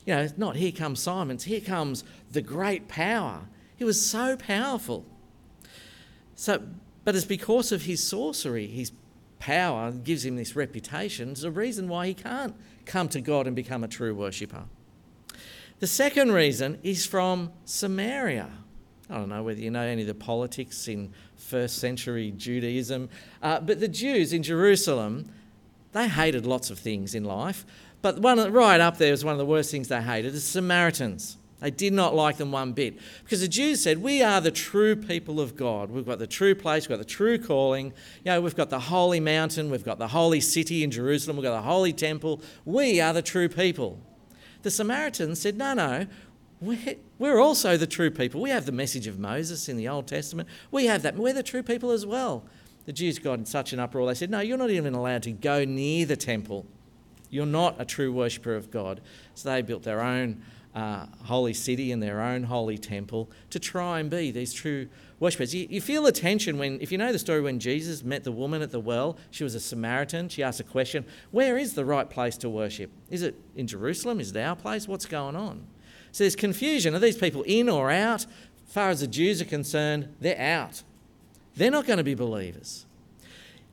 You 0.07 0.15
know, 0.15 0.29
not 0.37 0.57
here 0.57 0.73
comes 0.73 1.01
Simon's, 1.01 1.45
here 1.45 1.61
comes 1.61 2.05
the 2.31 2.41
great 2.41 2.89
power. 2.89 3.43
He 3.77 3.85
was 3.85 4.05
so 4.05 4.37
powerful. 4.37 5.05
So, 6.35 6.63
but 7.05 7.15
it's 7.15 7.25
because 7.25 7.73
of 7.73 7.83
his 7.83 8.03
sorcery, 8.03 8.67
his 8.67 8.93
power 9.39 9.93
gives 9.93 10.25
him 10.25 10.37
this 10.37 10.57
reputation. 10.57 11.31
It's 11.31 11.43
a 11.43 11.51
reason 11.51 11.89
why 11.89 12.07
he 12.09 12.15
can't 12.15 12.55
come 12.87 13.09
to 13.11 13.21
God 13.21 13.47
and 13.47 13.55
become 13.55 13.85
a 13.85 13.89
true 13.89 14.15
worshipper. 14.15 14.65
The 15.81 15.87
second 15.87 16.33
reason 16.33 16.79
is 16.83 17.07
from 17.07 17.53
Samaria. 17.65 18.51
I 19.11 19.17
don't 19.17 19.29
know 19.29 19.43
whether 19.43 19.61
you 19.61 19.71
know 19.71 19.83
any 19.83 20.03
of 20.03 20.09
the 20.09 20.15
politics 20.15 20.87
in 20.89 21.13
first 21.37 21.79
century 21.79 22.33
Judaism, 22.37 23.09
uh, 23.43 23.61
but 23.61 23.81
the 23.81 23.89
Jews 23.89 24.33
in 24.33 24.43
Jerusalem, 24.43 25.31
they 25.93 26.09
hated 26.09 26.45
lots 26.45 26.71
of 26.71 26.79
things 26.79 27.15
in 27.15 27.25
life. 27.25 27.65
But 28.03 28.19
one 28.19 28.53
right 28.53 28.81
up 28.81 28.99
there 28.99 29.11
was 29.11 29.25
one 29.25 29.33
of 29.33 29.39
the 29.39 29.47
worst 29.47 29.71
things 29.71 29.89
they 29.89 30.03
hated 30.03 30.35
the 30.35 30.41
Samaritans. 30.41 31.37
They 31.61 31.73
did 31.73 31.93
not 31.93 32.15
like 32.15 32.37
them 32.37 32.53
one 32.53 32.73
bit 32.73 32.99
because 33.25 33.41
the 33.41 33.49
Jews 33.49 33.83
said, 33.83 33.99
We 33.99 34.23
are 34.23 34.41
the 34.41 34.53
true 34.53 34.95
people 34.95 35.41
of 35.41 35.57
God. 35.57 35.91
We've 35.91 36.07
got 36.07 36.21
the 36.21 36.27
true 36.27 36.55
place, 36.55 36.85
we've 36.85 36.97
got 36.97 37.05
the 37.05 37.11
true 37.11 37.39
calling. 37.39 37.87
You 38.25 38.33
know, 38.33 38.41
we've 38.41 38.55
got 38.55 38.71
the 38.71 38.79
holy 38.79 39.19
mountain, 39.19 39.71
we've 39.71 39.85
got 39.85 39.99
the 39.99 40.09
holy 40.09 40.41
city 40.41 40.85
in 40.85 40.91
Jerusalem, 40.93 41.37
we've 41.37 41.45
got 41.45 41.57
the 41.57 41.69
holy 41.69 41.93
temple. 41.93 42.43
We 42.65 43.01
are 43.01 43.13
the 43.13 43.23
true 43.23 43.49
people. 43.49 43.99
The 44.63 44.71
Samaritans 44.71 45.41
said, 45.41 45.57
No, 45.57 45.75
no, 45.75 46.07
we're 46.61 47.39
also 47.39 47.77
the 47.77 47.87
true 47.87 48.11
people. 48.11 48.41
We 48.41 48.51
have 48.51 48.67
the 48.67 48.73
message 48.73 49.07
of 49.07 49.19
Moses 49.19 49.69
in 49.69 49.77
the 49.77 49.89
Old 49.89 50.07
Testament. 50.07 50.49
We 50.71 50.87
have 50.87 51.03
that. 51.03 51.17
We're 51.17 51.33
the 51.33 51.43
true 51.43 51.63
people 51.63 51.91
as 51.91 52.05
well. 52.05 52.45
The 52.87 52.93
Jews 52.93 53.19
got 53.19 53.39
in 53.39 53.45
such 53.45 53.73
an 53.73 53.81
uproar, 53.81 54.07
they 54.07 54.15
said, 54.15 54.31
No, 54.31 54.41
you're 54.41 54.57
not 54.57 54.71
even 54.71 54.95
allowed 54.95 55.23
to 55.25 55.33
go 55.33 55.65
near 55.65 56.07
the 56.07 56.17
temple. 56.17 56.67
You're 57.31 57.47
not 57.47 57.77
a 57.79 57.85
true 57.85 58.13
worshipper 58.13 58.55
of 58.55 58.71
God. 58.71 59.01
So 59.35 59.51
they 59.51 59.61
built 59.63 59.83
their 59.83 60.01
own 60.01 60.43
uh, 60.75 61.07
holy 61.25 61.53
city 61.53 61.93
and 61.93 62.03
their 62.03 62.21
own 62.21 62.45
holy 62.45 62.79
temple 62.79 63.31
to 63.51 63.59
try 63.59 64.01
and 64.01 64.09
be 64.09 64.31
these 64.31 64.53
true 64.53 64.89
worshippers. 65.21 65.55
You, 65.55 65.67
you, 65.69 65.81
feel 65.81 66.03
the 66.03 66.13
tension 66.13 66.57
when, 66.57 66.81
if 66.81 66.93
you 66.93 66.99
know 66.99 67.13
the 67.13 67.19
story 67.19 67.41
when 67.41 67.59
Jesus 67.59 68.03
met 68.03 68.25
the 68.25 68.33
woman 68.33 68.63
at 68.63 68.71
the 68.71 68.81
well, 68.81 69.19
she 69.31 69.45
was 69.45 69.55
a 69.55 69.61
Samaritan. 69.61 70.29
She 70.29 70.43
asked 70.43 70.61
a 70.61 70.65
question 70.65 71.05
Where 71.31 71.59
is 71.59 71.75
the 71.75 71.85
right 71.85 72.09
place 72.09 72.37
to 72.39 72.49
worship? 72.49 72.91
Is 73.11 73.23
it 73.23 73.35
in 73.55 73.67
Jerusalem? 73.67 74.21
Is 74.21 74.31
it 74.35 74.41
our 74.41 74.57
place? 74.57 74.89
What's 74.89 75.07
going 75.07 75.37
on? 75.37 75.67
So 76.13 76.25
there's 76.25 76.37
confusion. 76.37 76.95
Are 76.95 76.99
these 76.99 77.17
people 77.17 77.43
in 77.43 77.69
or 77.69 77.91
out? 77.91 78.27
As 78.67 78.73
far 78.73 78.91
as 78.91 79.01
the 79.01 79.07
Jews 79.07 79.41
are 79.41 79.47
concerned, 79.47 80.15
they're 80.21 80.41
out. 80.41 80.83
They're 81.57 81.71
not 81.71 81.87
going 81.87 81.97
to 81.99 82.05
be 82.05 82.15
believers. 82.15 82.87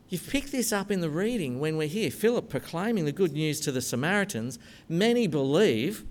You've 0.10 0.30
picked 0.30 0.52
this 0.52 0.72
up 0.72 0.92
in 0.92 1.02
the 1.02 1.10
reading 1.10 1.60
when 1.60 1.78
we're 1.78 1.88
here. 1.88 2.12
Philip 2.12 2.50
proclaiming 2.50 3.06
the 3.06 3.12
good 3.12 3.34
news 3.34 3.60
to 3.62 3.72
the 3.72 3.82
Samaritans. 3.82 4.60
Many 4.88 5.28
believe. 5.28 6.06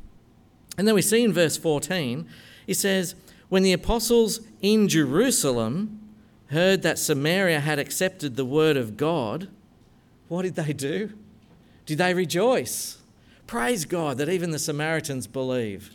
And 0.77 0.87
then 0.87 0.95
we 0.95 1.03
see 1.03 1.23
in 1.23 1.33
verse 1.33 1.57
14, 1.57 2.27
he 2.67 2.75
says, 2.75 3.15
When 3.49 3.63
the 3.63 3.73
apostles 3.73 4.41
in 4.61 4.89
Jerusalem 4.89 6.01
heard 6.49 6.83
that 6.83 6.99
Samaria 6.99 7.61
had 7.61 7.79
accepted 7.79 8.37
the 8.37 8.45
word 8.45 8.77
of 8.77 8.97
God, 8.97 9.49
what 10.29 10.43
did 10.43 10.57
they 10.57 10.73
do? 10.73 11.13
Did 11.87 11.99
they 11.99 12.15
rejoice? 12.15 12.99
Praise 13.47 13.85
God 13.85 14.19
that 14.19 14.29
even 14.29 14.51
the 14.51 14.59
Samaritans 14.59 15.27
believe. 15.27 15.91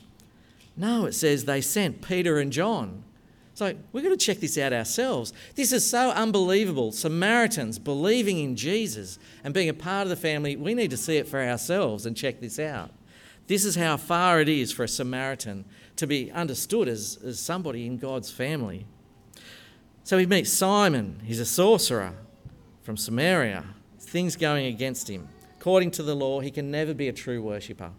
No, 0.79 1.05
it 1.05 1.13
says 1.13 1.43
they 1.43 1.59
sent 1.59 2.01
Peter 2.01 2.39
and 2.39 2.53
John. 2.53 3.03
So 3.53 3.75
we've 3.91 4.03
got 4.03 4.11
to 4.11 4.17
check 4.17 4.39
this 4.39 4.57
out 4.57 4.71
ourselves. 4.71 5.33
This 5.55 5.73
is 5.73 5.85
so 5.85 6.11
unbelievable. 6.11 6.93
Samaritans 6.93 7.77
believing 7.77 8.39
in 8.39 8.55
Jesus 8.55 9.19
and 9.43 9.53
being 9.53 9.67
a 9.67 9.73
part 9.73 10.03
of 10.03 10.09
the 10.09 10.15
family, 10.15 10.55
we 10.55 10.73
need 10.73 10.89
to 10.91 10.97
see 10.97 11.17
it 11.17 11.27
for 11.27 11.41
ourselves 11.41 12.05
and 12.05 12.15
check 12.15 12.39
this 12.39 12.57
out. 12.57 12.91
This 13.47 13.65
is 13.65 13.75
how 13.75 13.97
far 13.97 14.39
it 14.39 14.47
is 14.47 14.71
for 14.71 14.85
a 14.85 14.87
Samaritan 14.87 15.65
to 15.97 16.07
be 16.07 16.31
understood 16.31 16.87
as, 16.87 17.19
as 17.25 17.41
somebody 17.41 17.85
in 17.85 17.97
God's 17.97 18.31
family. 18.31 18.85
So 20.05 20.15
we 20.15 20.25
meet 20.25 20.47
Simon, 20.47 21.19
he's 21.25 21.41
a 21.41 21.45
sorcerer 21.45 22.13
from 22.83 22.95
Samaria. 22.95 23.65
Things 23.99 24.37
going 24.37 24.67
against 24.67 25.09
him. 25.09 25.27
According 25.59 25.91
to 25.91 26.03
the 26.03 26.15
law, 26.15 26.39
he 26.39 26.51
can 26.51 26.71
never 26.71 26.93
be 26.93 27.09
a 27.09 27.13
true 27.13 27.41
worshipper. 27.41 27.91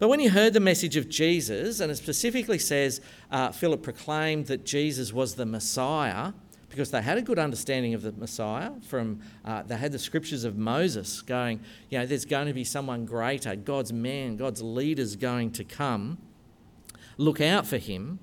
But 0.00 0.08
when 0.08 0.18
he 0.18 0.28
heard 0.28 0.54
the 0.54 0.60
message 0.60 0.96
of 0.96 1.10
Jesus, 1.10 1.78
and 1.78 1.92
it 1.92 1.96
specifically 1.96 2.58
says 2.58 3.02
uh, 3.30 3.52
Philip 3.52 3.82
proclaimed 3.82 4.46
that 4.46 4.64
Jesus 4.64 5.12
was 5.12 5.34
the 5.34 5.44
Messiah, 5.44 6.32
because 6.70 6.90
they 6.90 7.02
had 7.02 7.18
a 7.18 7.22
good 7.22 7.38
understanding 7.38 7.92
of 7.92 8.00
the 8.00 8.12
Messiah 8.12 8.70
from 8.86 9.20
uh, 9.44 9.62
they 9.62 9.76
had 9.76 9.92
the 9.92 9.98
scriptures 9.98 10.44
of 10.44 10.56
Moses 10.56 11.20
going, 11.20 11.60
you 11.90 11.98
know, 11.98 12.06
there's 12.06 12.24
going 12.24 12.46
to 12.46 12.54
be 12.54 12.64
someone 12.64 13.04
greater, 13.04 13.54
God's 13.54 13.92
man, 13.92 14.36
God's 14.36 14.62
leader's 14.62 15.16
going 15.16 15.50
to 15.52 15.64
come. 15.64 16.16
Look 17.18 17.40
out 17.40 17.66
for 17.66 17.76
him. 17.76 18.20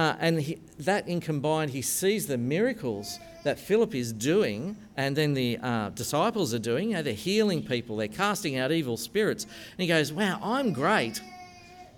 Uh, 0.00 0.16
and 0.18 0.40
he, 0.40 0.58
that 0.78 1.06
in 1.06 1.20
combined, 1.20 1.72
he 1.72 1.82
sees 1.82 2.26
the 2.26 2.38
miracles 2.38 3.18
that 3.44 3.58
Philip 3.58 3.94
is 3.94 4.14
doing, 4.14 4.74
and 4.96 5.14
then 5.14 5.34
the 5.34 5.58
uh, 5.58 5.90
disciples 5.90 6.54
are 6.54 6.58
doing. 6.58 6.88
You 6.88 6.96
know, 6.96 7.02
they're 7.02 7.12
healing 7.12 7.62
people, 7.62 7.98
they're 7.98 8.08
casting 8.08 8.56
out 8.56 8.72
evil 8.72 8.96
spirits. 8.96 9.44
And 9.44 9.82
he 9.82 9.86
goes, 9.86 10.10
Wow, 10.10 10.40
I'm 10.42 10.72
great. 10.72 11.20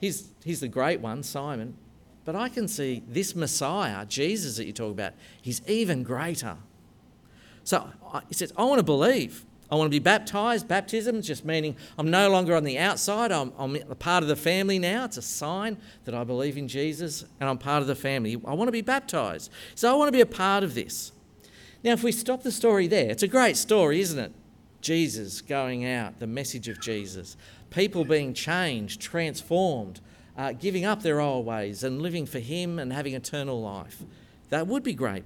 He's, 0.01 0.33
he's 0.45 0.59
the 0.59 0.67
great 0.67 0.99
one, 0.99 1.23
Simon. 1.23 1.77
But 2.25 2.35
I 2.35 2.49
can 2.49 2.67
see 2.67 3.05
this 3.07 3.37
Messiah, 3.37 4.05
Jesus 4.05 4.57
that 4.57 4.65
you 4.65 4.73
talk 4.73 4.91
about, 4.91 5.13
he's 5.41 5.63
even 5.69 6.03
greater. 6.03 6.57
So 7.63 7.89
he 8.27 8.35
says, 8.35 8.53
I 8.57 8.65
want 8.65 8.81
to 8.81 8.85
believe. 8.85 9.45
I 9.73 9.75
want 9.75 9.87
to 9.87 9.91
be 9.91 10.01
baptized. 10.01 10.69
Baptism 10.69 11.23
just 11.23 11.47
meaning 11.47 11.77
I'm 11.97 12.11
no 12.11 12.29
longer 12.29 12.55
on 12.55 12.63
the 12.63 12.79
outside. 12.79 13.33
I'm, 13.33 13.55
I'm 13.57 13.77
a 13.89 13.95
part 13.95 14.23
of 14.23 14.29
the 14.29 14.37
family 14.37 14.79
now. 14.79 15.07
It's 15.07 15.17
a 15.17 15.23
sign 15.23 15.79
that 16.05 16.15
I 16.15 16.25
believe 16.25 16.59
in 16.59 16.69
Jesus 16.69 17.25
and 17.41 17.49
I'm 17.49 17.57
part 17.57 17.81
of 17.81 17.89
the 17.89 17.95
family. 17.95 18.39
I 18.45 18.53
want 18.53 18.69
to 18.69 18.73
be 18.73 18.83
baptized. 18.83 19.51
So 19.75 19.91
I 19.91 19.97
want 19.97 20.09
to 20.09 20.13
be 20.13 20.21
a 20.21 20.27
part 20.27 20.63
of 20.63 20.75
this. 20.75 21.13
Now, 21.83 21.93
if 21.93 22.03
we 22.03 22.13
stop 22.13 22.43
the 22.43 22.53
story 22.53 22.87
there, 22.87 23.11
it's 23.11 23.23
a 23.23 23.29
great 23.29 23.57
story, 23.57 24.01
isn't 24.01 24.19
it? 24.19 24.33
Jesus 24.83 25.41
going 25.41 25.87
out, 25.87 26.19
the 26.19 26.27
message 26.27 26.69
of 26.69 26.79
Jesus, 26.79 27.39
people 27.71 28.05
being 28.05 28.35
changed, 28.35 29.01
transformed, 29.01 30.03
uh, 30.37 30.53
giving 30.53 30.85
up 30.85 31.01
their 31.01 31.19
old 31.19 31.47
ways 31.47 31.83
and 31.83 32.03
living 32.03 32.27
for 32.27 32.41
Him 32.41 32.79
and 32.79 32.93
having 32.93 33.15
eternal 33.15 33.63
life. 33.63 34.03
That 34.51 34.67
would 34.67 34.83
be 34.83 34.93
great. 34.93 35.25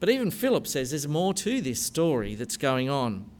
But 0.00 0.10
even 0.10 0.30
Philip 0.30 0.66
says 0.66 0.90
there's 0.90 1.08
more 1.08 1.32
to 1.32 1.62
this 1.62 1.80
story 1.80 2.34
that's 2.34 2.58
going 2.58 2.90
on. 2.90 3.30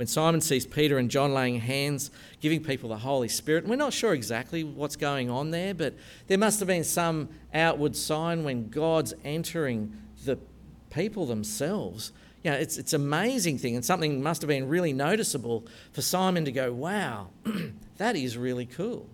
When 0.00 0.06
Simon 0.06 0.40
sees 0.40 0.64
Peter 0.64 0.96
and 0.96 1.10
John 1.10 1.34
laying 1.34 1.60
hands, 1.60 2.10
giving 2.40 2.64
people 2.64 2.88
the 2.88 2.96
Holy 2.96 3.28
Spirit, 3.28 3.66
we're 3.66 3.76
not 3.76 3.92
sure 3.92 4.14
exactly 4.14 4.64
what's 4.64 4.96
going 4.96 5.28
on 5.28 5.50
there, 5.50 5.74
but 5.74 5.92
there 6.26 6.38
must 6.38 6.58
have 6.60 6.66
been 6.66 6.84
some 6.84 7.28
outward 7.52 7.94
sign 7.94 8.42
when 8.42 8.70
God's 8.70 9.12
entering 9.26 9.92
the 10.24 10.38
people 10.88 11.26
themselves. 11.26 12.12
You 12.42 12.50
know, 12.50 12.56
it's, 12.56 12.78
it's 12.78 12.94
an 12.94 13.02
amazing 13.02 13.58
thing, 13.58 13.76
and 13.76 13.84
something 13.84 14.22
must 14.22 14.40
have 14.40 14.48
been 14.48 14.70
really 14.70 14.94
noticeable 14.94 15.66
for 15.92 16.00
Simon 16.00 16.46
to 16.46 16.52
go, 16.52 16.72
wow, 16.72 17.28
that 17.98 18.16
is 18.16 18.38
really 18.38 18.64
cool. 18.64 19.06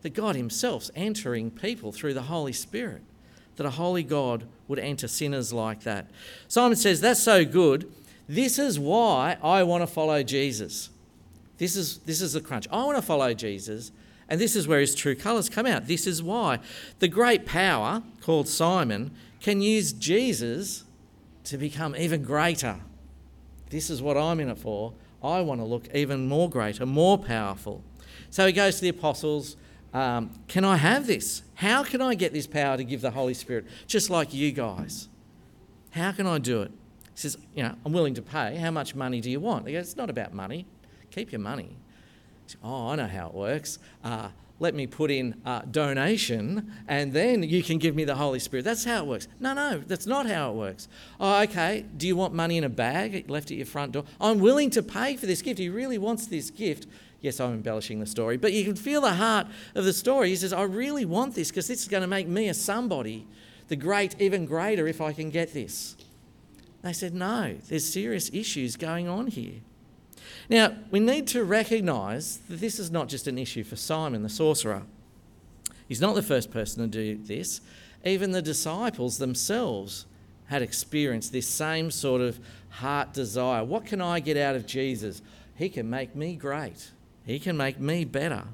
That 0.00 0.14
God 0.14 0.34
Himself's 0.34 0.90
entering 0.96 1.50
people 1.50 1.92
through 1.92 2.14
the 2.14 2.22
Holy 2.22 2.54
Spirit 2.54 3.02
that 3.56 3.66
a 3.66 3.70
holy 3.70 4.02
God 4.02 4.44
would 4.66 4.78
enter 4.78 5.06
sinners 5.06 5.52
like 5.52 5.82
that. 5.82 6.08
Simon 6.48 6.76
says, 6.76 7.00
That's 7.00 7.22
so 7.22 7.44
good. 7.44 7.92
This 8.28 8.58
is 8.58 8.78
why 8.78 9.36
I 9.42 9.62
want 9.62 9.82
to 9.82 9.86
follow 9.86 10.22
Jesus. 10.22 10.90
This 11.58 11.76
is, 11.76 11.98
this 11.98 12.20
is 12.20 12.32
the 12.32 12.40
crunch. 12.40 12.66
I 12.70 12.84
want 12.84 12.96
to 12.96 13.02
follow 13.02 13.34
Jesus, 13.34 13.92
and 14.28 14.40
this 14.40 14.56
is 14.56 14.66
where 14.66 14.80
his 14.80 14.94
true 14.94 15.14
colours 15.14 15.48
come 15.48 15.66
out. 15.66 15.86
This 15.86 16.06
is 16.06 16.22
why. 16.22 16.58
The 16.98 17.08
great 17.08 17.46
power, 17.46 18.02
called 18.20 18.48
Simon, 18.48 19.12
can 19.40 19.60
use 19.60 19.92
Jesus 19.92 20.84
to 21.44 21.58
become 21.58 21.94
even 21.96 22.22
greater. 22.22 22.80
This 23.70 23.90
is 23.90 24.00
what 24.02 24.16
I'm 24.16 24.40
in 24.40 24.48
it 24.48 24.58
for. 24.58 24.94
I 25.22 25.40
want 25.40 25.60
to 25.60 25.64
look 25.64 25.88
even 25.94 26.28
more 26.28 26.48
greater, 26.48 26.86
more 26.86 27.18
powerful. 27.18 27.82
So 28.30 28.46
he 28.46 28.52
goes 28.52 28.76
to 28.76 28.82
the 28.82 28.88
apostles 28.88 29.56
um, 29.94 30.30
can 30.48 30.64
I 30.64 30.76
have 30.76 31.06
this? 31.06 31.42
How 31.54 31.84
can 31.84 32.00
I 32.00 32.14
get 32.14 32.32
this 32.32 32.46
power 32.46 32.76
to 32.76 32.84
give 32.84 33.02
the 33.02 33.10
Holy 33.10 33.34
Spirit, 33.34 33.66
just 33.86 34.08
like 34.08 34.32
you 34.32 34.50
guys? 34.50 35.08
How 35.90 36.12
can 36.12 36.26
I 36.26 36.38
do 36.38 36.62
it? 36.62 36.72
He 37.14 37.20
says, 37.20 37.36
You 37.54 37.64
know, 37.64 37.74
I'm 37.84 37.92
willing 37.92 38.14
to 38.14 38.22
pay. 38.22 38.56
How 38.56 38.70
much 38.70 38.94
money 38.94 39.20
do 39.20 39.30
you 39.30 39.40
want? 39.40 39.66
He 39.66 39.74
goes, 39.74 39.86
It's 39.86 39.96
not 39.96 40.10
about 40.10 40.32
money. 40.32 40.66
Keep 41.10 41.32
your 41.32 41.40
money. 41.40 41.76
Says, 42.46 42.58
oh, 42.64 42.88
I 42.88 42.96
know 42.96 43.06
how 43.06 43.28
it 43.28 43.34
works. 43.34 43.78
Uh, 44.02 44.28
let 44.58 44.74
me 44.74 44.86
put 44.86 45.10
in 45.10 45.40
a 45.44 45.64
donation 45.68 46.72
and 46.86 47.12
then 47.12 47.42
you 47.42 47.62
can 47.62 47.78
give 47.78 47.96
me 47.96 48.04
the 48.04 48.14
Holy 48.14 48.38
Spirit. 48.38 48.64
That's 48.64 48.84
how 48.84 48.98
it 48.98 49.06
works. 49.06 49.28
No, 49.40 49.54
no, 49.54 49.78
that's 49.78 50.06
not 50.06 50.26
how 50.26 50.50
it 50.50 50.54
works. 50.54 50.88
Oh, 51.18 51.42
okay. 51.42 51.84
Do 51.96 52.06
you 52.06 52.14
want 52.14 52.32
money 52.32 52.58
in 52.58 52.64
a 52.64 52.68
bag 52.68 53.28
left 53.28 53.50
at 53.50 53.56
your 53.56 53.66
front 53.66 53.92
door? 53.92 54.04
I'm 54.20 54.38
willing 54.38 54.70
to 54.70 54.82
pay 54.82 55.16
for 55.16 55.26
this 55.26 55.42
gift. 55.42 55.58
He 55.58 55.68
really 55.68 55.98
wants 55.98 56.26
this 56.26 56.50
gift. 56.50 56.86
Yes, 57.20 57.40
I'm 57.40 57.54
embellishing 57.54 58.00
the 58.00 58.06
story, 58.06 58.36
but 58.36 58.52
you 58.52 58.64
can 58.64 58.76
feel 58.76 59.00
the 59.00 59.14
heart 59.14 59.46
of 59.74 59.84
the 59.84 59.92
story. 59.92 60.28
He 60.30 60.36
says, 60.36 60.52
I 60.52 60.62
really 60.62 61.04
want 61.04 61.34
this 61.34 61.50
because 61.50 61.68
this 61.68 61.82
is 61.82 61.88
going 61.88 62.02
to 62.02 62.08
make 62.08 62.26
me 62.26 62.48
a 62.48 62.54
somebody, 62.54 63.26
the 63.68 63.76
great, 63.76 64.20
even 64.20 64.44
greater 64.44 64.86
if 64.86 65.00
I 65.00 65.12
can 65.12 65.30
get 65.30 65.52
this. 65.52 65.96
They 66.82 66.92
said, 66.92 67.14
No, 67.14 67.56
there's 67.68 67.90
serious 67.90 68.30
issues 68.32 68.76
going 68.76 69.08
on 69.08 69.28
here. 69.28 69.60
Now, 70.48 70.74
we 70.90 71.00
need 71.00 71.26
to 71.28 71.44
recognise 71.44 72.38
that 72.48 72.60
this 72.60 72.78
is 72.78 72.90
not 72.90 73.08
just 73.08 73.26
an 73.26 73.38
issue 73.38 73.64
for 73.64 73.76
Simon 73.76 74.22
the 74.22 74.28
sorcerer. 74.28 74.82
He's 75.88 76.00
not 76.00 76.14
the 76.14 76.22
first 76.22 76.50
person 76.50 76.82
to 76.82 76.88
do 76.88 77.22
this. 77.22 77.60
Even 78.04 78.32
the 78.32 78.42
disciples 78.42 79.18
themselves 79.18 80.06
had 80.46 80.62
experienced 80.62 81.32
this 81.32 81.46
same 81.46 81.90
sort 81.90 82.20
of 82.20 82.40
heart 82.68 83.12
desire. 83.12 83.64
What 83.64 83.86
can 83.86 84.00
I 84.00 84.20
get 84.20 84.36
out 84.36 84.56
of 84.56 84.66
Jesus? 84.66 85.22
He 85.54 85.68
can 85.68 85.88
make 85.88 86.16
me 86.16 86.34
great. 86.34 86.90
He 87.24 87.38
can 87.38 87.56
make 87.56 87.78
me 87.78 88.04
better. 88.04 88.44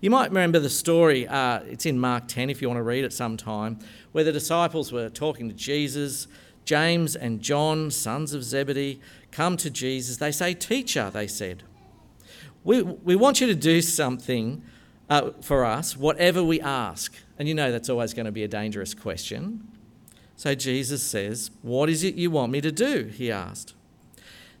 You 0.00 0.10
might 0.10 0.28
remember 0.28 0.58
the 0.58 0.70
story, 0.70 1.26
uh, 1.26 1.60
it's 1.60 1.86
in 1.86 1.98
Mark 1.98 2.28
10 2.28 2.50
if 2.50 2.60
you 2.60 2.68
want 2.68 2.78
to 2.78 2.82
read 2.82 3.04
it 3.04 3.12
sometime, 3.12 3.78
where 4.12 4.24
the 4.24 4.32
disciples 4.32 4.92
were 4.92 5.08
talking 5.08 5.48
to 5.48 5.54
Jesus. 5.54 6.28
James 6.66 7.16
and 7.16 7.40
John, 7.40 7.90
sons 7.90 8.34
of 8.34 8.44
Zebedee, 8.44 9.00
come 9.30 9.56
to 9.56 9.70
Jesus. 9.70 10.18
They 10.18 10.32
say, 10.32 10.52
Teacher, 10.52 11.08
they 11.10 11.26
said, 11.26 11.62
we, 12.64 12.82
we 12.82 13.14
want 13.14 13.40
you 13.40 13.46
to 13.46 13.54
do 13.54 13.80
something 13.80 14.62
uh, 15.08 15.30
for 15.40 15.64
us, 15.64 15.96
whatever 15.96 16.42
we 16.42 16.60
ask. 16.60 17.14
And 17.38 17.48
you 17.48 17.54
know 17.54 17.70
that's 17.70 17.88
always 17.88 18.12
going 18.12 18.26
to 18.26 18.32
be 18.32 18.42
a 18.42 18.48
dangerous 18.48 18.92
question. 18.92 19.68
So 20.34 20.54
Jesus 20.56 21.02
says, 21.02 21.52
What 21.62 21.88
is 21.88 22.02
it 22.02 22.16
you 22.16 22.30
want 22.30 22.50
me 22.50 22.60
to 22.60 22.72
do? 22.72 23.04
He 23.04 23.30
asked. 23.30 23.74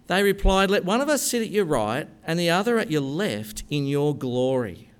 They 0.06 0.22
replied, 0.22 0.70
Let 0.70 0.84
one 0.84 1.00
of 1.00 1.08
us 1.08 1.22
sit 1.22 1.42
at 1.42 1.50
your 1.50 1.64
right 1.64 2.08
and 2.24 2.38
the 2.38 2.50
other 2.50 2.78
at 2.78 2.90
your 2.90 3.00
left 3.00 3.64
in 3.68 3.86
your 3.86 4.16
glory. 4.16 4.90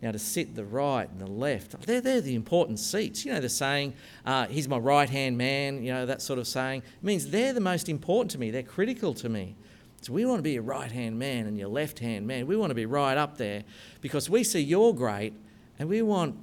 Now, 0.00 0.12
to 0.12 0.18
sit 0.18 0.54
the 0.54 0.64
right 0.64 1.10
and 1.10 1.20
the 1.20 1.26
left, 1.26 1.80
they're, 1.80 2.00
they're 2.00 2.20
the 2.20 2.36
important 2.36 2.78
seats. 2.78 3.24
You 3.24 3.32
know, 3.32 3.40
the 3.40 3.48
saying, 3.48 3.94
uh, 4.24 4.46
He's 4.46 4.68
my 4.68 4.78
right 4.78 5.10
hand 5.10 5.36
man, 5.36 5.82
you 5.82 5.92
know, 5.92 6.06
that 6.06 6.22
sort 6.22 6.38
of 6.38 6.46
saying. 6.46 6.82
It 6.82 7.04
means 7.04 7.30
they're 7.30 7.52
the 7.52 7.60
most 7.60 7.88
important 7.88 8.30
to 8.32 8.38
me, 8.38 8.50
they're 8.50 8.62
critical 8.62 9.12
to 9.14 9.28
me. 9.28 9.56
So 10.02 10.12
we 10.12 10.24
want 10.24 10.38
to 10.38 10.42
be 10.42 10.52
your 10.52 10.62
right 10.62 10.90
hand 10.90 11.18
man 11.18 11.46
and 11.46 11.58
your 11.58 11.68
left 11.68 11.98
hand 11.98 12.26
man. 12.26 12.46
We 12.46 12.56
want 12.56 12.70
to 12.70 12.74
be 12.74 12.86
right 12.86 13.18
up 13.18 13.36
there 13.36 13.64
because 14.00 14.30
we 14.30 14.44
see 14.44 14.60
you're 14.60 14.94
great 14.94 15.32
and 15.78 15.88
we 15.88 16.02
want, 16.02 16.36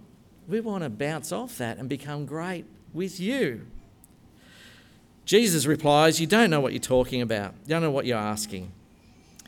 we 0.47 0.59
want 0.59 0.83
to 0.83 0.89
bounce 0.89 1.31
off 1.31 1.57
that 1.59 1.77
and 1.77 1.87
become 1.87 2.25
great 2.25 2.65
with 2.93 3.19
you. 3.19 3.67
Jesus 5.23 5.65
replies, 5.65 6.19
You 6.19 6.27
don't 6.27 6.49
know 6.49 6.59
what 6.59 6.73
you're 6.73 6.81
talking 6.81 7.21
about. 7.21 7.53
You 7.63 7.69
don't 7.69 7.81
know 7.81 7.91
what 7.91 8.05
you're 8.05 8.17
asking. 8.17 8.71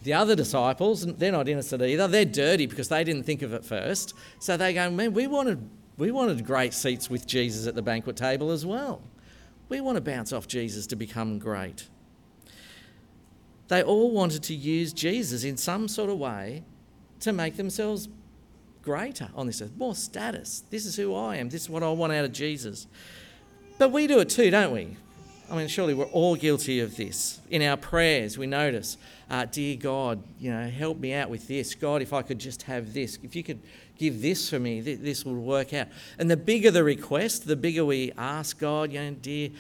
The 0.04 0.14
other 0.14 0.36
disciples, 0.36 1.06
they're 1.06 1.32
not 1.32 1.50
innocent 1.50 1.82
either. 1.82 2.08
They're 2.08 2.26
dirty 2.26 2.66
because 2.66 2.90
they 2.90 3.04
didn't 3.04 3.24
think 3.24 3.42
of 3.42 3.54
it 3.54 3.66
first. 3.66 4.14
So 4.40 4.56
they 4.56 4.74
go, 4.74 4.90
Man, 4.90 5.14
we 5.14 5.28
wanted, 5.28 5.70
we 5.98 6.12
wanted 6.12 6.46
great 6.46 6.74
seats 6.74 7.10
with 7.10 7.26
Jesus 7.26 7.68
at 7.68 7.76
the 7.76 7.82
banquet 7.82 8.16
table 8.16 8.52
as 8.52 8.66
well. 8.66 9.02
We 9.70 9.82
want 9.82 9.96
to 9.96 10.02
bounce 10.02 10.32
off 10.32 10.48
Jesus 10.48 10.88
to 10.88 10.96
become 10.96 11.40
great. 11.40 11.88
They 13.68 13.84
all 13.84 14.12
wanted 14.12 14.44
to 14.44 14.56
use 14.56 14.94
Jesus 14.94 15.44
in 15.44 15.58
some 15.58 15.88
sort 15.88 16.10
of 16.10 16.18
way 16.18 16.64
to 17.20 17.34
make 17.34 17.58
themselves 17.58 18.08
greater 18.82 19.30
on 19.36 19.48
this 19.48 19.62
earth, 19.62 19.76
more 19.76 19.96
status. 19.96 20.64
This 20.70 20.86
is 20.86 20.96
who 20.96 21.14
I 21.14 21.36
am. 21.38 21.50
This 21.50 21.64
is 21.64 21.70
what 21.70 21.84
I 21.84 21.90
want 21.90 22.14
out 22.14 22.24
of 22.24 22.32
Jesus. 22.32 22.88
But 23.78 23.92
we 23.92 24.08
do 24.08 24.20
it 24.20 24.30
too, 24.30 24.50
don't 24.50 24.72
we? 24.72 24.96
I 25.50 25.56
mean, 25.56 25.70
surely 25.70 25.94
we're 25.94 26.06
all 26.06 26.36
guilty 26.36 26.82
of 26.82 26.98
this. 26.98 27.40
In 27.50 27.62
our 27.62 27.78
prayers, 27.78 28.38
we 28.38 28.48
notice, 28.48 28.98
uh, 29.30 29.46
Dear 29.46 29.78
God, 29.78 30.22
you 30.40 30.52
know, 30.52 30.70
help 30.70 31.00
me 31.00 31.14
out 31.14 31.30
with 31.30 31.48
this. 31.48 31.74
God, 31.74 32.02
if 32.02 32.12
I 32.12 32.22
could 32.22 32.40
just 32.40 32.64
have 32.64 32.94
this, 32.94 33.18
if 33.24 33.34
you 33.34 33.44
could 33.44 33.62
give 33.98 34.22
this 34.22 34.50
for 34.50 34.60
me, 34.60 34.82
th- 34.82 35.00
this 35.00 35.24
will 35.24 35.36
work 35.36 35.74
out. 35.74 35.88
And 36.20 36.30
the 36.30 36.36
bigger 36.36 36.70
the 36.70 36.84
request, 36.84 37.48
the 37.48 37.56
bigger 37.56 37.86
we 37.86 38.12
ask 38.18 38.60
God, 38.60 38.92
you 38.92 39.00
know, 39.00 39.12
dear 39.12 39.52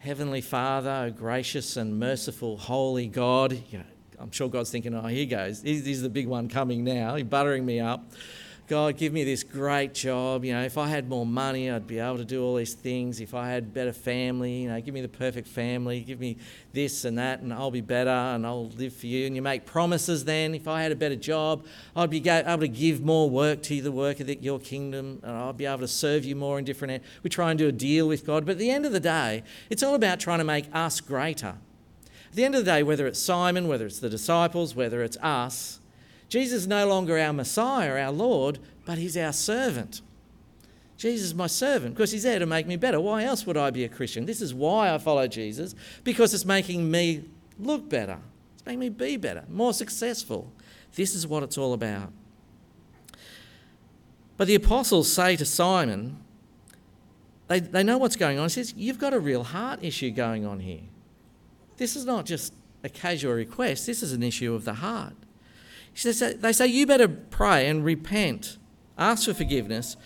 Heavenly 0.00 0.40
Father, 0.40 1.14
gracious 1.16 1.76
and 1.76 1.98
merciful, 1.98 2.56
holy 2.56 3.06
God, 3.06 3.52
you 3.70 3.78
know, 3.78 3.84
I'm 4.18 4.32
sure 4.32 4.48
God's 4.48 4.70
thinking, 4.70 4.94
oh, 4.94 5.06
here 5.06 5.26
goes. 5.26 5.62
He's 5.62 6.02
the 6.02 6.08
big 6.08 6.26
one 6.26 6.48
coming 6.48 6.82
now. 6.82 7.14
He's 7.14 7.26
buttering 7.26 7.64
me 7.64 7.78
up. 7.78 8.10
God, 8.68 8.96
give 8.96 9.12
me 9.12 9.22
this 9.22 9.44
great 9.44 9.94
job. 9.94 10.44
You 10.44 10.52
know, 10.52 10.62
if 10.62 10.76
I 10.76 10.88
had 10.88 11.08
more 11.08 11.24
money, 11.24 11.70
I'd 11.70 11.86
be 11.86 12.00
able 12.00 12.16
to 12.16 12.24
do 12.24 12.42
all 12.42 12.56
these 12.56 12.74
things. 12.74 13.20
If 13.20 13.32
I 13.32 13.48
had 13.48 13.72
better 13.72 13.92
family, 13.92 14.62
you 14.62 14.68
know, 14.68 14.80
give 14.80 14.92
me 14.92 15.02
the 15.02 15.08
perfect 15.08 15.46
family. 15.46 16.00
Give 16.00 16.18
me 16.18 16.36
this 16.72 17.04
and 17.04 17.16
that, 17.16 17.42
and 17.42 17.52
I'll 17.52 17.70
be 17.70 17.80
better, 17.80 18.10
and 18.10 18.44
I'll 18.44 18.70
live 18.70 18.92
for 18.92 19.06
you. 19.06 19.26
And 19.26 19.36
you 19.36 19.42
make 19.42 19.66
promises. 19.66 20.24
Then, 20.24 20.52
if 20.52 20.66
I 20.66 20.82
had 20.82 20.90
a 20.90 20.96
better 20.96 21.14
job, 21.14 21.64
I'd 21.94 22.10
be 22.10 22.28
able 22.28 22.58
to 22.58 22.68
give 22.68 23.02
more 23.02 23.30
work 23.30 23.62
to 23.64 23.80
the 23.80 23.92
work 23.92 24.18
of 24.18 24.28
your 24.28 24.58
kingdom, 24.58 25.20
and 25.22 25.32
I'll 25.32 25.52
be 25.52 25.66
able 25.66 25.78
to 25.78 25.88
serve 25.88 26.24
you 26.24 26.34
more 26.34 26.58
in 26.58 26.64
different. 26.64 27.04
We 27.22 27.30
try 27.30 27.50
and 27.50 27.58
do 27.58 27.68
a 27.68 27.72
deal 27.72 28.08
with 28.08 28.26
God, 28.26 28.44
but 28.46 28.52
at 28.52 28.58
the 28.58 28.70
end 28.70 28.84
of 28.84 28.90
the 28.90 28.98
day, 28.98 29.44
it's 29.70 29.84
all 29.84 29.94
about 29.94 30.18
trying 30.18 30.38
to 30.38 30.44
make 30.44 30.66
us 30.72 31.00
greater. 31.00 31.54
At 32.30 32.32
the 32.32 32.44
end 32.44 32.56
of 32.56 32.64
the 32.64 32.70
day, 32.72 32.82
whether 32.82 33.06
it's 33.06 33.20
Simon, 33.20 33.68
whether 33.68 33.86
it's 33.86 34.00
the 34.00 34.10
disciples, 34.10 34.74
whether 34.74 35.04
it's 35.04 35.16
us 35.18 35.78
Jesus 36.28 36.62
is 36.62 36.66
no 36.66 36.86
longer 36.88 37.18
our 37.18 37.32
Messiah, 37.32 38.04
our 38.04 38.12
Lord, 38.12 38.58
but 38.84 38.98
he's 38.98 39.16
our 39.16 39.32
servant. 39.32 40.00
Jesus 40.96 41.28
is 41.28 41.34
my 41.34 41.46
servant 41.46 41.94
because 41.94 42.10
he's 42.10 42.22
there 42.22 42.38
to 42.38 42.46
make 42.46 42.66
me 42.66 42.76
better. 42.76 43.00
Why 43.00 43.24
else 43.24 43.46
would 43.46 43.56
I 43.56 43.70
be 43.70 43.84
a 43.84 43.88
Christian? 43.88 44.24
This 44.24 44.40
is 44.40 44.54
why 44.54 44.92
I 44.92 44.98
follow 44.98 45.26
Jesus 45.28 45.74
because 46.04 46.32
it's 46.32 46.44
making 46.44 46.90
me 46.90 47.24
look 47.58 47.88
better, 47.88 48.18
it's 48.54 48.64
making 48.64 48.80
me 48.80 48.88
be 48.88 49.16
better, 49.16 49.44
more 49.48 49.74
successful. 49.74 50.50
This 50.94 51.14
is 51.14 51.26
what 51.26 51.42
it's 51.42 51.58
all 51.58 51.74
about. 51.74 52.10
But 54.38 54.48
the 54.48 54.54
apostles 54.54 55.12
say 55.12 55.36
to 55.36 55.44
Simon, 55.44 56.18
they, 57.48 57.60
they 57.60 57.82
know 57.82 57.98
what's 57.98 58.16
going 58.16 58.38
on. 58.38 58.46
He 58.46 58.50
says, 58.50 58.74
You've 58.76 58.98
got 58.98 59.14
a 59.14 59.20
real 59.20 59.44
heart 59.44 59.80
issue 59.82 60.10
going 60.10 60.44
on 60.44 60.60
here. 60.60 60.80
This 61.76 61.94
is 61.96 62.04
not 62.04 62.24
just 62.24 62.54
a 62.82 62.88
casual 62.88 63.34
request, 63.34 63.86
this 63.86 64.02
is 64.02 64.12
an 64.12 64.22
issue 64.22 64.54
of 64.54 64.64
the 64.64 64.74
heart. 64.74 65.14
They 66.02 66.52
say, 66.52 66.66
You 66.66 66.86
better 66.86 67.08
pray 67.08 67.68
and 67.68 67.84
repent, 67.84 68.58
ask 68.98 69.24
for 69.24 69.34
forgiveness, 69.34 69.96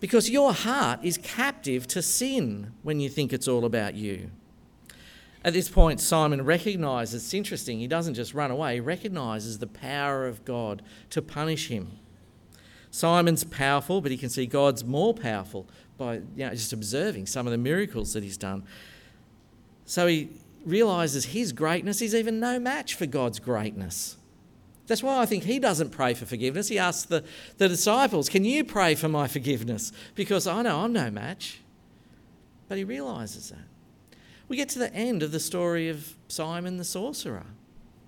because 0.00 0.30
your 0.30 0.52
heart 0.52 1.00
is 1.02 1.18
captive 1.18 1.86
to 1.88 2.02
sin 2.02 2.72
when 2.82 3.00
you 3.00 3.08
think 3.08 3.32
it's 3.32 3.48
all 3.48 3.64
about 3.64 3.94
you. 3.94 4.30
At 5.44 5.52
this 5.52 5.68
point, 5.68 6.00
Simon 6.00 6.42
recognizes, 6.44 7.24
it's 7.24 7.34
interesting, 7.34 7.78
he 7.78 7.86
doesn't 7.86 8.14
just 8.14 8.32
run 8.32 8.50
away, 8.50 8.74
he 8.74 8.80
recognizes 8.80 9.58
the 9.58 9.66
power 9.66 10.26
of 10.26 10.44
God 10.44 10.82
to 11.10 11.20
punish 11.20 11.68
him. 11.68 11.98
Simon's 12.90 13.44
powerful, 13.44 14.00
but 14.00 14.10
he 14.10 14.16
can 14.16 14.30
see 14.30 14.46
God's 14.46 14.84
more 14.84 15.12
powerful 15.12 15.66
by 15.98 16.14
you 16.14 16.46
know, 16.46 16.50
just 16.50 16.72
observing 16.72 17.26
some 17.26 17.46
of 17.46 17.50
the 17.50 17.58
miracles 17.58 18.12
that 18.14 18.22
he's 18.22 18.38
done. 18.38 18.62
So 19.84 20.06
he 20.06 20.30
realizes 20.64 21.26
his 21.26 21.52
greatness 21.52 22.00
is 22.00 22.14
even 22.14 22.40
no 22.40 22.58
match 22.58 22.94
for 22.94 23.06
God's 23.06 23.38
greatness. 23.38 24.16
That's 24.86 25.02
why 25.02 25.20
I 25.20 25.26
think 25.26 25.44
he 25.44 25.58
doesn't 25.58 25.90
pray 25.90 26.14
for 26.14 26.26
forgiveness. 26.26 26.68
He 26.68 26.78
asks 26.78 27.04
the, 27.04 27.24
the 27.56 27.68
disciples, 27.68 28.28
Can 28.28 28.44
you 28.44 28.64
pray 28.64 28.94
for 28.94 29.08
my 29.08 29.28
forgiveness? 29.28 29.92
Because 30.14 30.46
I 30.46 30.62
know 30.62 30.80
I'm 30.80 30.92
no 30.92 31.10
match. 31.10 31.60
But 32.68 32.78
he 32.78 32.84
realizes 32.84 33.50
that. 33.50 33.66
We 34.48 34.56
get 34.56 34.68
to 34.70 34.78
the 34.78 34.92
end 34.92 35.22
of 35.22 35.32
the 35.32 35.40
story 35.40 35.88
of 35.88 36.14
Simon 36.28 36.76
the 36.76 36.84
sorcerer. 36.84 37.46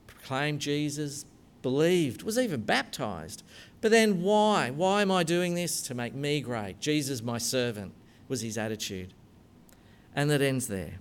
Proclaimed 0.06 0.60
Jesus, 0.60 1.24
believed, 1.62 2.22
was 2.22 2.38
even 2.38 2.62
baptized. 2.62 3.42
But 3.80 3.90
then 3.90 4.22
why? 4.22 4.70
Why 4.70 5.02
am 5.02 5.10
I 5.10 5.22
doing 5.22 5.54
this? 5.54 5.80
To 5.82 5.94
make 5.94 6.14
me 6.14 6.40
great. 6.40 6.80
Jesus, 6.80 7.22
my 7.22 7.38
servant, 7.38 7.92
was 8.28 8.42
his 8.42 8.58
attitude. 8.58 9.14
And 10.14 10.30
that 10.30 10.42
ends 10.42 10.68
there. 10.68 10.98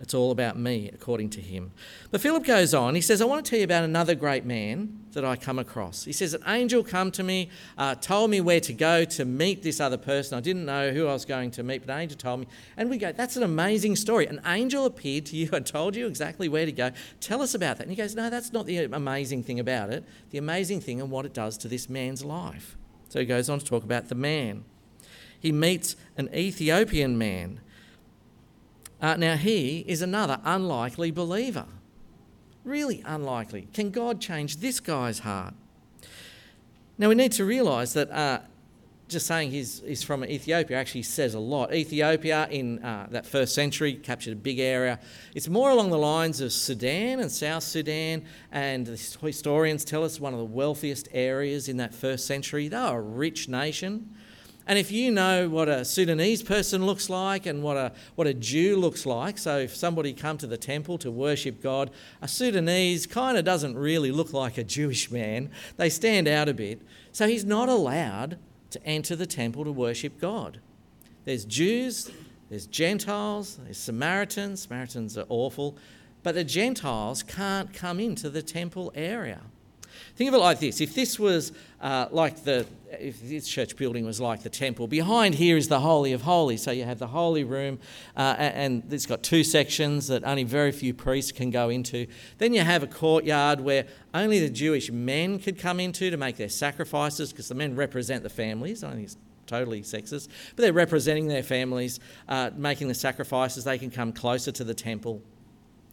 It's 0.00 0.14
all 0.14 0.30
about 0.30 0.58
me, 0.58 0.90
according 0.92 1.28
to 1.30 1.42
him. 1.42 1.72
But 2.10 2.22
Philip 2.22 2.44
goes 2.44 2.72
on. 2.72 2.94
He 2.94 3.02
says, 3.02 3.20
I 3.20 3.26
want 3.26 3.44
to 3.44 3.50
tell 3.50 3.58
you 3.58 3.64
about 3.64 3.84
another 3.84 4.14
great 4.14 4.46
man 4.46 5.04
that 5.12 5.26
I 5.26 5.36
come 5.36 5.58
across. 5.58 6.04
He 6.04 6.12
says, 6.12 6.32
An 6.32 6.42
angel 6.46 6.82
come 6.82 7.10
to 7.12 7.22
me, 7.22 7.50
uh, 7.76 7.96
told 7.96 8.30
me 8.30 8.40
where 8.40 8.60
to 8.60 8.72
go 8.72 9.04
to 9.04 9.24
meet 9.26 9.62
this 9.62 9.78
other 9.78 9.98
person. 9.98 10.38
I 10.38 10.40
didn't 10.40 10.64
know 10.64 10.90
who 10.90 11.06
I 11.06 11.12
was 11.12 11.26
going 11.26 11.50
to 11.52 11.62
meet, 11.62 11.84
but 11.84 11.92
an 11.92 12.00
angel 12.00 12.16
told 12.16 12.40
me. 12.40 12.46
And 12.78 12.88
we 12.88 12.96
go, 12.96 13.12
That's 13.12 13.36
an 13.36 13.42
amazing 13.42 13.96
story. 13.96 14.26
An 14.26 14.40
angel 14.46 14.86
appeared 14.86 15.26
to 15.26 15.36
you 15.36 15.50
and 15.52 15.66
told 15.66 15.94
you 15.94 16.06
exactly 16.06 16.48
where 16.48 16.64
to 16.64 16.72
go. 16.72 16.92
Tell 17.20 17.42
us 17.42 17.54
about 17.54 17.76
that. 17.76 17.82
And 17.82 17.90
he 17.90 17.96
goes, 17.96 18.14
No, 18.14 18.30
that's 18.30 18.54
not 18.54 18.64
the 18.64 18.84
amazing 18.84 19.42
thing 19.42 19.60
about 19.60 19.90
it. 19.90 20.04
The 20.30 20.38
amazing 20.38 20.80
thing 20.80 21.00
and 21.00 21.10
what 21.10 21.26
it 21.26 21.34
does 21.34 21.58
to 21.58 21.68
this 21.68 21.90
man's 21.90 22.24
life. 22.24 22.78
So 23.10 23.18
he 23.18 23.26
goes 23.26 23.50
on 23.50 23.58
to 23.58 23.64
talk 23.64 23.84
about 23.84 24.08
the 24.08 24.14
man. 24.14 24.64
He 25.38 25.52
meets 25.52 25.96
an 26.16 26.30
Ethiopian 26.34 27.18
man 27.18 27.60
uh, 29.00 29.16
now, 29.16 29.36
he 29.36 29.84
is 29.86 30.02
another 30.02 30.40
unlikely 30.44 31.10
believer. 31.10 31.66
Really 32.64 33.02
unlikely. 33.06 33.68
Can 33.72 33.90
God 33.90 34.20
change 34.20 34.58
this 34.58 34.80
guy's 34.80 35.20
heart? 35.20 35.54
Now, 36.98 37.08
we 37.08 37.14
need 37.14 37.32
to 37.32 37.44
realise 37.46 37.94
that 37.94 38.10
uh, 38.10 38.40
just 39.10 39.26
saying 39.26 39.50
he's, 39.50 39.82
he's 39.86 40.02
from 40.02 40.24
Ethiopia 40.24 40.78
actually 40.78 41.02
says 41.02 41.34
a 41.34 41.38
lot. 41.38 41.74
Ethiopia 41.74 42.46
in 42.50 42.78
uh, 42.84 43.08
that 43.10 43.26
first 43.26 43.54
century 43.54 43.94
captured 43.94 44.32
a 44.34 44.36
big 44.36 44.58
area. 44.58 45.00
It's 45.34 45.48
more 45.48 45.70
along 45.70 45.90
the 45.90 45.98
lines 45.98 46.40
of 46.40 46.52
Sudan 46.52 47.20
and 47.20 47.30
South 47.30 47.62
Sudan, 47.62 48.24
and 48.52 48.86
historians 48.86 49.84
tell 49.84 50.04
us 50.04 50.20
one 50.20 50.32
of 50.32 50.38
the 50.38 50.44
wealthiest 50.44 51.08
areas 51.12 51.68
in 51.68 51.78
that 51.78 51.94
first 51.94 52.26
century. 52.26 52.68
They 52.68 52.76
were 52.76 52.98
a 52.98 53.00
rich 53.00 53.48
nation. 53.48 54.14
And 54.70 54.78
if 54.78 54.92
you 54.92 55.10
know 55.10 55.48
what 55.48 55.68
a 55.68 55.84
Sudanese 55.84 56.44
person 56.44 56.86
looks 56.86 57.10
like 57.10 57.44
and 57.44 57.60
what 57.60 57.76
a, 57.76 57.90
what 58.14 58.28
a 58.28 58.32
Jew 58.32 58.76
looks 58.76 59.04
like, 59.04 59.36
so 59.36 59.58
if 59.58 59.74
somebody 59.74 60.12
come 60.12 60.38
to 60.38 60.46
the 60.46 60.56
temple 60.56 60.96
to 60.98 61.10
worship 61.10 61.60
God, 61.60 61.90
a 62.22 62.28
Sudanese 62.28 63.04
kind 63.04 63.36
of 63.36 63.44
doesn't 63.44 63.76
really 63.76 64.12
look 64.12 64.32
like 64.32 64.58
a 64.58 64.62
Jewish 64.62 65.10
man. 65.10 65.50
They 65.76 65.90
stand 65.90 66.28
out 66.28 66.48
a 66.48 66.54
bit. 66.54 66.82
So 67.10 67.26
he's 67.26 67.44
not 67.44 67.68
allowed 67.68 68.38
to 68.70 68.86
enter 68.86 69.16
the 69.16 69.26
temple 69.26 69.64
to 69.64 69.72
worship 69.72 70.20
God. 70.20 70.60
There's 71.24 71.44
Jews, 71.44 72.08
there's 72.48 72.68
Gentiles, 72.68 73.58
there's 73.64 73.76
Samaritans. 73.76 74.62
Samaritans 74.62 75.18
are 75.18 75.26
awful. 75.28 75.78
But 76.22 76.36
the 76.36 76.44
Gentiles 76.44 77.24
can't 77.24 77.74
come 77.74 77.98
into 77.98 78.30
the 78.30 78.40
temple 78.40 78.92
area. 78.94 79.40
Think 80.14 80.28
of 80.28 80.34
it 80.34 80.38
like 80.38 80.60
this 80.60 80.80
if 80.80 80.94
this 80.94 81.18
was 81.18 81.50
uh, 81.80 82.06
like 82.12 82.44
the, 82.44 82.66
if 82.98 83.20
this 83.20 83.46
church 83.46 83.76
building 83.76 84.04
was 84.04 84.20
like 84.20 84.42
the 84.42 84.50
temple, 84.50 84.88
behind 84.88 85.34
here 85.34 85.56
is 85.56 85.68
the 85.68 85.80
Holy 85.80 86.12
of 86.12 86.22
Holies. 86.22 86.62
So 86.62 86.70
you 86.70 86.84
have 86.84 86.98
the 86.98 87.06
Holy 87.06 87.44
Room, 87.44 87.78
uh, 88.16 88.34
and 88.38 88.82
it's 88.92 89.06
got 89.06 89.22
two 89.22 89.44
sections 89.44 90.08
that 90.08 90.24
only 90.24 90.44
very 90.44 90.72
few 90.72 90.94
priests 90.94 91.32
can 91.32 91.50
go 91.50 91.68
into. 91.68 92.06
Then 92.38 92.52
you 92.52 92.62
have 92.62 92.82
a 92.82 92.86
courtyard 92.86 93.60
where 93.60 93.86
only 94.14 94.40
the 94.40 94.50
Jewish 94.50 94.90
men 94.90 95.38
could 95.38 95.58
come 95.58 95.80
into 95.80 96.10
to 96.10 96.16
make 96.16 96.36
their 96.36 96.48
sacrifices, 96.48 97.32
because 97.32 97.48
the 97.48 97.54
men 97.54 97.76
represent 97.76 98.22
the 98.22 98.30
families. 98.30 98.82
I 98.82 98.92
think 98.92 99.04
it's 99.04 99.16
totally 99.46 99.82
sexist, 99.82 100.28
but 100.56 100.62
they're 100.62 100.72
representing 100.72 101.28
their 101.28 101.42
families, 101.42 102.00
uh, 102.28 102.50
making 102.56 102.88
the 102.88 102.94
sacrifices. 102.94 103.64
They 103.64 103.78
can 103.78 103.90
come 103.90 104.12
closer 104.12 104.52
to 104.52 104.64
the 104.64 104.74
temple 104.74 105.22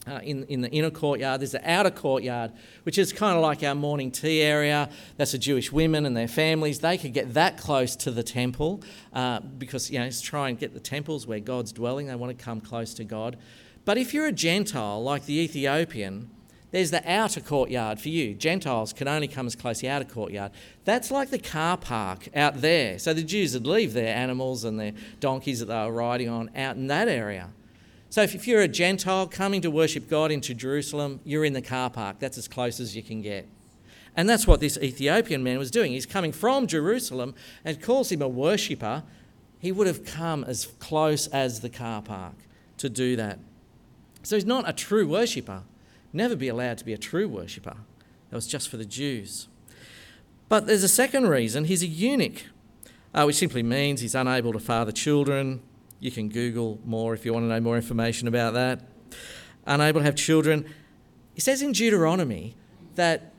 uh, 0.07 0.19
in, 0.23 0.43
in 0.45 0.61
the 0.61 0.69
inner 0.69 0.89
courtyard. 0.89 1.41
There's 1.41 1.51
the 1.51 1.69
outer 1.69 1.91
courtyard, 1.91 2.51
which 2.83 2.97
is 2.97 3.11
kind 3.11 3.35
of 3.35 3.41
like 3.41 3.63
our 3.63 3.75
morning 3.75 4.11
tea 4.11 4.41
area. 4.41 4.89
That's 5.17 5.33
the 5.33 5.37
Jewish 5.37 5.71
women 5.71 6.05
and 6.05 6.15
their 6.15 6.27
families. 6.27 6.79
They 6.79 6.97
could 6.97 7.13
get 7.13 7.33
that 7.33 7.57
close 7.57 7.95
to 7.97 8.11
the 8.11 8.23
temple 8.23 8.81
uh, 9.13 9.39
because, 9.41 9.91
you 9.91 9.99
know, 9.99 10.09
to 10.09 10.21
try 10.21 10.49
and 10.49 10.57
get 10.57 10.73
the 10.73 10.79
temples 10.79 11.27
where 11.27 11.39
God's 11.39 11.71
dwelling. 11.71 12.07
They 12.07 12.15
want 12.15 12.37
to 12.37 12.43
come 12.43 12.61
close 12.61 12.93
to 12.95 13.03
God. 13.03 13.37
But 13.85 13.97
if 13.97 14.13
you're 14.13 14.27
a 14.27 14.33
Gentile, 14.33 15.01
like 15.01 15.25
the 15.25 15.39
Ethiopian, 15.39 16.29
there's 16.71 16.91
the 16.91 17.09
outer 17.09 17.39
courtyard 17.39 17.99
for 17.99 18.09
you. 18.09 18.33
Gentiles 18.33 18.91
can 18.91 19.07
only 19.07 19.27
come 19.29 19.47
as 19.47 19.55
close 19.55 19.79
to 19.79 19.83
the 19.83 19.89
outer 19.89 20.05
courtyard. 20.05 20.51
That's 20.83 21.09
like 21.09 21.29
the 21.29 21.39
car 21.39 21.77
park 21.77 22.27
out 22.35 22.59
there. 22.59 22.99
So 22.99 23.13
the 23.13 23.23
Jews 23.23 23.53
would 23.53 23.65
leave 23.65 23.93
their 23.93 24.13
animals 24.13 24.65
and 24.65 24.77
their 24.77 24.91
donkeys 25.21 25.59
that 25.59 25.67
they 25.67 25.75
were 25.75 25.91
riding 25.91 26.27
on 26.27 26.49
out 26.55 26.75
in 26.75 26.87
that 26.87 27.07
area. 27.07 27.51
So 28.09 28.21
if 28.21 28.47
you're 28.47 28.61
a 28.61 28.67
Gentile 28.67 29.27
coming 29.27 29.61
to 29.61 29.69
worship 29.69 30.09
God 30.09 30.31
into 30.31 30.53
Jerusalem, 30.53 31.19
you're 31.23 31.43
in 31.43 31.53
the 31.53 31.61
car 31.61 31.89
park. 31.89 32.19
That's 32.19 32.37
as 32.37 32.47
close 32.47 32.79
as 32.79 32.95
you 32.95 33.03
can 33.03 33.21
get. 33.21 33.47
And 34.15 34.27
that's 34.27 34.47
what 34.47 34.59
this 34.59 34.77
Ethiopian 34.77 35.43
man 35.43 35.59
was 35.59 35.69
doing. 35.69 35.91
He's 35.91 36.05
coming 36.05 36.31
from 36.31 36.65
Jerusalem 36.65 37.35
and 37.63 37.81
calls 37.81 38.11
him 38.11 38.21
a 38.21 38.27
worshipper. 38.27 39.03
He 39.59 39.71
would 39.71 39.87
have 39.87 40.05
come 40.05 40.43
as 40.43 40.65
close 40.79 41.27
as 41.27 41.59
the 41.59 41.69
car 41.69 42.01
park 42.01 42.35
to 42.77 42.89
do 42.89 43.15
that. 43.15 43.39
So 44.23 44.35
he's 44.35 44.45
not 44.45 44.67
a 44.67 44.73
true 44.73 45.07
worshipper. 45.07 45.63
Never 46.13 46.35
be 46.35 46.47
allowed 46.47 46.77
to 46.79 46.85
be 46.85 46.93
a 46.93 46.97
true 46.97 47.27
worshipper. 47.27 47.75
That 48.29 48.35
was 48.35 48.47
just 48.47 48.69
for 48.69 48.77
the 48.77 48.85
Jews. 48.85 49.47
But 50.49 50.65
there's 50.65 50.83
a 50.83 50.89
second 50.89 51.27
reason 51.27 51.65
he's 51.65 51.83
a 51.83 51.87
eunuch, 51.87 52.45
uh, 53.13 53.23
which 53.25 53.35
simply 53.35 53.63
means 53.63 54.01
he's 54.01 54.15
unable 54.15 54.53
to 54.53 54.59
father 54.59 54.91
children, 54.91 55.61
you 55.99 56.11
can 56.11 56.29
Google 56.29 56.79
more 56.85 57.13
if 57.13 57.25
you 57.25 57.33
want 57.33 57.43
to 57.43 57.49
know 57.49 57.59
more 57.59 57.75
information 57.75 58.27
about 58.27 58.53
that. 58.53 58.81
Unable 59.65 59.99
to 60.01 60.05
have 60.05 60.15
children. 60.15 60.65
He 61.33 61.41
says 61.41 61.61
in 61.61 61.71
Deuteronomy 61.71 62.55
that, 62.95 63.33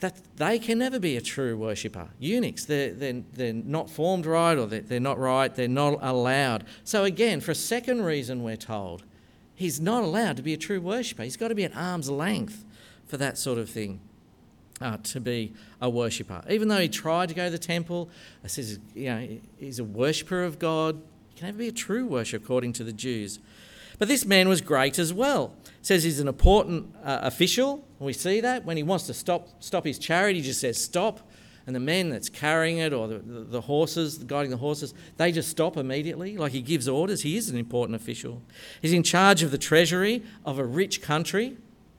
that 0.00 0.20
they 0.36 0.58
can 0.58 0.78
never 0.78 0.98
be 0.98 1.16
a 1.16 1.20
true 1.20 1.56
worshipper. 1.56 2.08
Eunuchs, 2.18 2.64
they're, 2.64 2.92
they're, 2.92 3.22
they're 3.32 3.52
not 3.52 3.88
formed 3.90 4.26
right 4.26 4.56
or 4.56 4.66
they're, 4.66 4.80
they're 4.80 5.00
not 5.00 5.18
right, 5.18 5.54
they're 5.54 5.68
not 5.68 5.98
allowed. 6.02 6.64
So, 6.84 7.04
again, 7.04 7.40
for 7.40 7.52
a 7.52 7.56
second 7.56 8.02
reason, 8.02 8.42
we're 8.42 8.56
told 8.56 9.04
he's 9.54 9.80
not 9.80 10.02
allowed 10.02 10.36
to 10.36 10.42
be 10.42 10.54
a 10.54 10.56
true 10.56 10.80
worshipper. 10.80 11.22
He's 11.22 11.36
got 11.36 11.48
to 11.48 11.54
be 11.54 11.64
at 11.64 11.76
arm's 11.76 12.10
length 12.10 12.64
for 13.06 13.16
that 13.16 13.38
sort 13.38 13.58
of 13.58 13.68
thing. 13.68 14.00
Uh, 14.80 14.96
to 14.98 15.18
be 15.18 15.52
a 15.80 15.90
worshipper. 15.90 16.40
Even 16.48 16.68
though 16.68 16.78
he 16.78 16.88
tried 16.88 17.28
to 17.28 17.34
go 17.34 17.46
to 17.46 17.50
the 17.50 17.58
temple, 17.58 18.08
it 18.44 18.50
says 18.52 18.78
you 18.94 19.06
know, 19.06 19.28
he's 19.58 19.80
a 19.80 19.84
worshipper 19.84 20.44
of 20.44 20.60
God, 20.60 21.02
can 21.38 21.46
never 21.46 21.58
be 21.58 21.68
a 21.68 21.72
true 21.72 22.04
worship 22.04 22.42
according 22.42 22.72
to 22.74 22.84
the 22.84 22.92
Jews. 22.92 23.38
But 23.98 24.08
this 24.08 24.24
man 24.24 24.48
was 24.48 24.60
great 24.60 24.98
as 24.98 25.12
well. 25.12 25.54
Says 25.82 26.04
he's 26.04 26.20
an 26.20 26.28
important 26.28 26.94
uh, 27.04 27.20
official. 27.22 27.84
We 27.98 28.12
see 28.12 28.40
that 28.40 28.64
when 28.64 28.76
he 28.76 28.82
wants 28.82 29.06
to 29.06 29.14
stop 29.14 29.48
stop 29.60 29.84
his 29.84 29.98
chariot, 29.98 30.36
he 30.36 30.42
just 30.42 30.60
says 30.60 30.82
stop, 30.82 31.20
and 31.66 31.74
the 31.74 31.80
men 31.80 32.10
that's 32.10 32.28
carrying 32.28 32.78
it 32.78 32.92
or 32.92 33.08
the, 33.08 33.18
the, 33.18 33.40
the 33.40 33.60
horses 33.62 34.18
guiding 34.18 34.50
the 34.50 34.56
horses, 34.56 34.94
they 35.16 35.32
just 35.32 35.48
stop 35.48 35.76
immediately. 35.76 36.36
Like 36.36 36.52
he 36.52 36.60
gives 36.60 36.88
orders. 36.88 37.22
He 37.22 37.36
is 37.36 37.50
an 37.50 37.56
important 37.56 37.96
official. 37.96 38.42
He's 38.82 38.92
in 38.92 39.02
charge 39.02 39.42
of 39.42 39.50
the 39.50 39.58
treasury 39.58 40.22
of 40.44 40.58
a 40.58 40.64
rich 40.64 41.02
country. 41.02 41.56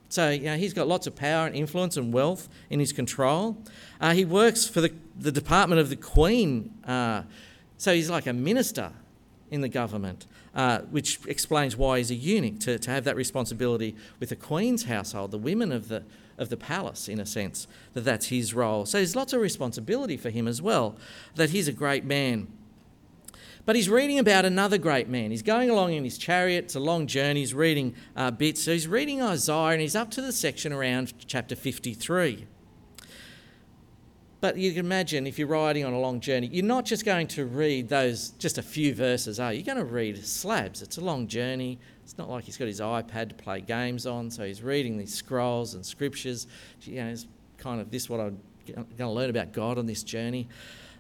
So 0.10 0.30
you 0.30 0.46
know, 0.46 0.58
he's 0.58 0.74
got 0.74 0.88
lots 0.88 1.06
of 1.06 1.16
power 1.16 1.48
and 1.48 1.56
influence 1.56 1.98
and 1.98 2.14
wealth 2.14 2.50
in 2.70 2.80
his 2.80 2.94
control. 2.94 3.58
Uh, 4.02 4.14
he 4.14 4.26
works 4.26 4.68
for 4.68 4.82
the, 4.82 4.94
the 5.18 5.32
department 5.32 5.82
of 5.82 5.90
the 5.90 5.96
Queen. 5.96 6.74
Uh, 6.86 7.24
so 7.78 7.94
he's 7.94 8.10
like 8.10 8.26
a 8.26 8.34
minister 8.34 8.92
in 9.52 9.62
the 9.62 9.70
government, 9.70 10.28
uh, 10.56 10.80
which 10.92 11.20
explains 11.28 11.76
why 11.76 11.98
he's 11.98 12.12
a 12.12 12.16
eunuch 12.16 12.60
to, 12.60 12.80
to 12.80 12.92
have 12.92 13.04
that 13.04 13.16
responsibility 13.16 13.96
with 14.20 14.30
the 14.30 14.36
queen's 14.36 14.84
household, 14.84 15.32
the 15.32 15.38
women 15.38 15.72
of 15.72 15.88
the, 15.88 16.04
of 16.38 16.50
the 16.50 16.58
palace, 16.58 17.08
in 17.08 17.20
a 17.20 17.26
sense, 17.26 17.68
that 17.94 18.02
that's 18.02 18.28
his 18.28 18.54
role. 18.54 18.86
So 18.86 18.98
there's 18.98 19.16
lots 19.16 19.34
of 19.34 19.42
responsibility 19.42 20.18
for 20.18 20.30
him 20.30 20.48
as 20.48 20.62
well, 20.62 20.96
that 21.36 21.50
he's 21.50 21.68
a 21.68 21.74
great 21.74 22.06
man. 22.06 22.48
But 23.66 23.76
he's 23.76 23.90
reading 23.90 24.18
about 24.18 24.46
another 24.46 24.78
great 24.78 25.10
man. 25.10 25.32
He's 25.32 25.44
going 25.44 25.70
along 25.70 25.94
in 25.94 26.04
his 26.04 26.18
chariot. 26.18 26.66
It's 26.66 26.76
a 26.76 26.80
long 26.80 27.06
journey. 27.06 27.42
He's 27.42 27.54
reading 27.54 27.94
uh, 28.16 28.32
bits. 28.32 28.64
So 28.64 28.72
he's 28.72 28.88
reading 28.88 29.22
Isaiah 29.22 29.74
and 29.74 29.82
he's 29.82 29.96
up 29.96 30.10
to 30.12 30.22
the 30.22 30.32
section 30.32 30.74
around 30.74 31.14
chapter 31.28 31.56
53. 31.56 32.48
But 34.42 34.58
you 34.58 34.72
can 34.72 34.86
imagine 34.86 35.28
if 35.28 35.38
you're 35.38 35.50
riding 35.50 35.84
on 35.84 35.92
a 35.92 36.00
long 36.00 36.22
journey, 36.22 36.48
you're 36.48 36.64
not 36.64 36.86
just 36.86 37.04
going 37.04 37.28
to 37.28 37.46
read 37.46 37.90
those 37.90 38.30
just 38.32 38.58
a 38.58 38.62
few 38.62 38.96
verses, 38.96 39.40
are 39.40 39.52
you? 39.52 39.60
You're 39.60 39.76
going 39.76 39.86
to 39.86 39.92
read 39.92 40.24
slabs. 40.26 40.82
It's 40.82 40.98
a 40.98 41.02
long 41.02 41.28
journey. 41.28 41.78
It's 42.04 42.18
not 42.18 42.30
like 42.30 42.46
he's 42.46 42.56
got 42.56 42.68
his 42.68 42.80
iPad 42.80 43.30
to 43.30 43.36
play 43.36 43.60
games 43.60 44.08
on, 44.08 44.32
so 44.32 44.46
he's 44.46 44.64
reading 44.64 44.98
these 44.98 45.14
scrolls 45.14 45.74
and 45.74 45.86
scriptures. 45.86 46.48
You 46.84 47.04
know, 47.04 47.10
it's 47.10 47.28
kind 47.58 47.82
of 47.82 47.92
this 47.92 48.10
what 48.10 48.22
I'm 48.22 48.40
going 48.76 48.86
to 48.98 49.10
learn 49.10 49.30
about 49.30 49.52
God 49.52 49.78
on 49.78 49.86
this 49.86 50.04
journey. 50.04 50.48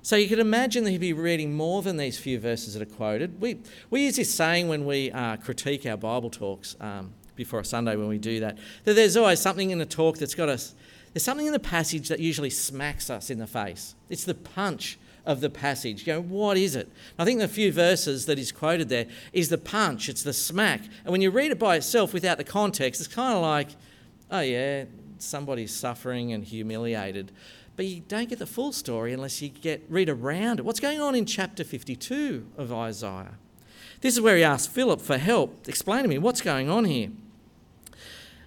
So 0.02 0.15
you 0.15 0.28
can 0.28 0.39
imagine 0.39 0.84
that 0.86 0.91
he'd 0.91 0.99
be 0.99 1.13
reading 1.13 1.54
more 1.54 1.82
than 1.82 1.97
these 1.97 2.17
few 2.17 2.39
verses 2.39 2.73
that 2.73 2.82
are 2.82 2.93
quoted. 2.93 3.39
We, 3.41 3.60
we 3.89 4.06
use 4.06 4.15
this 4.15 4.34
saying 4.34 4.67
when 4.67 4.86
we 4.86 5.12
uh, 5.12 5.38
critique 5.38 5.86
our 5.86 5.97
Bible 5.97 6.30
talks 6.30 6.75
um, 6.80 7.13
before 7.36 7.60
a 7.60 7.65
Sunday 7.65 7.95
when 7.95 8.08
we 8.08 8.17
do 8.17 8.39
that, 8.41 8.58
that 8.86 8.93
there's 8.93 9.17
always 9.17 9.39
something 9.39 9.71
in 9.71 9.78
the 9.78 9.86
talk 9.86 10.17
that's 10.17 10.36
got 10.36 10.49
us, 10.49 10.73
there's 11.13 11.23
something 11.23 11.47
in 11.47 11.53
the 11.53 11.59
passage 11.59 12.09
that 12.09 12.19
usually 12.19 12.49
smacks 12.49 13.09
us 13.09 13.29
in 13.29 13.39
the 13.39 13.47
face. 13.47 13.95
It's 14.09 14.25
the 14.25 14.35
punch 14.35 14.99
of 15.25 15.41
the 15.41 15.49
passage. 15.49 16.07
You 16.07 16.13
know, 16.13 16.21
what 16.21 16.57
is 16.57 16.75
it? 16.75 16.91
I 17.17 17.25
think 17.25 17.39
the 17.39 17.47
few 17.47 17.71
verses 17.71 18.25
that 18.25 18.39
is 18.39 18.51
quoted 18.51 18.89
there 18.89 19.07
is 19.33 19.49
the 19.49 19.57
punch, 19.57 20.09
it's 20.09 20.23
the 20.23 20.33
smack. 20.33 20.81
And 21.03 21.11
when 21.11 21.21
you 21.21 21.31
read 21.31 21.51
it 21.51 21.59
by 21.59 21.75
itself 21.75 22.13
without 22.13 22.37
the 22.37 22.43
context, 22.43 23.01
it's 23.01 23.13
kind 23.13 23.35
of 23.35 23.41
like, 23.41 23.69
oh 24.31 24.41
yeah, 24.41 24.85
somebody's 25.17 25.73
suffering 25.73 26.31
and 26.31 26.43
humiliated 26.43 27.31
but 27.79 27.85
you 27.85 28.01
don't 28.09 28.27
get 28.27 28.39
the 28.39 28.45
full 28.45 28.73
story 28.73 29.13
unless 29.13 29.41
you 29.41 29.47
get 29.47 29.81
read 29.87 30.09
around 30.09 30.59
it. 30.59 30.65
What's 30.65 30.81
going 30.81 30.99
on 30.99 31.15
in 31.15 31.25
chapter 31.25 31.63
52 31.63 32.45
of 32.57 32.73
Isaiah? 32.73 33.35
This 34.01 34.15
is 34.15 34.19
where 34.19 34.35
he 34.35 34.43
asks 34.43 34.67
Philip 34.67 34.99
for 34.99 35.17
help. 35.17 35.65
Explain 35.65 36.03
to 36.03 36.09
me 36.09 36.17
what's 36.17 36.41
going 36.41 36.69
on 36.69 36.83
here. 36.83 37.11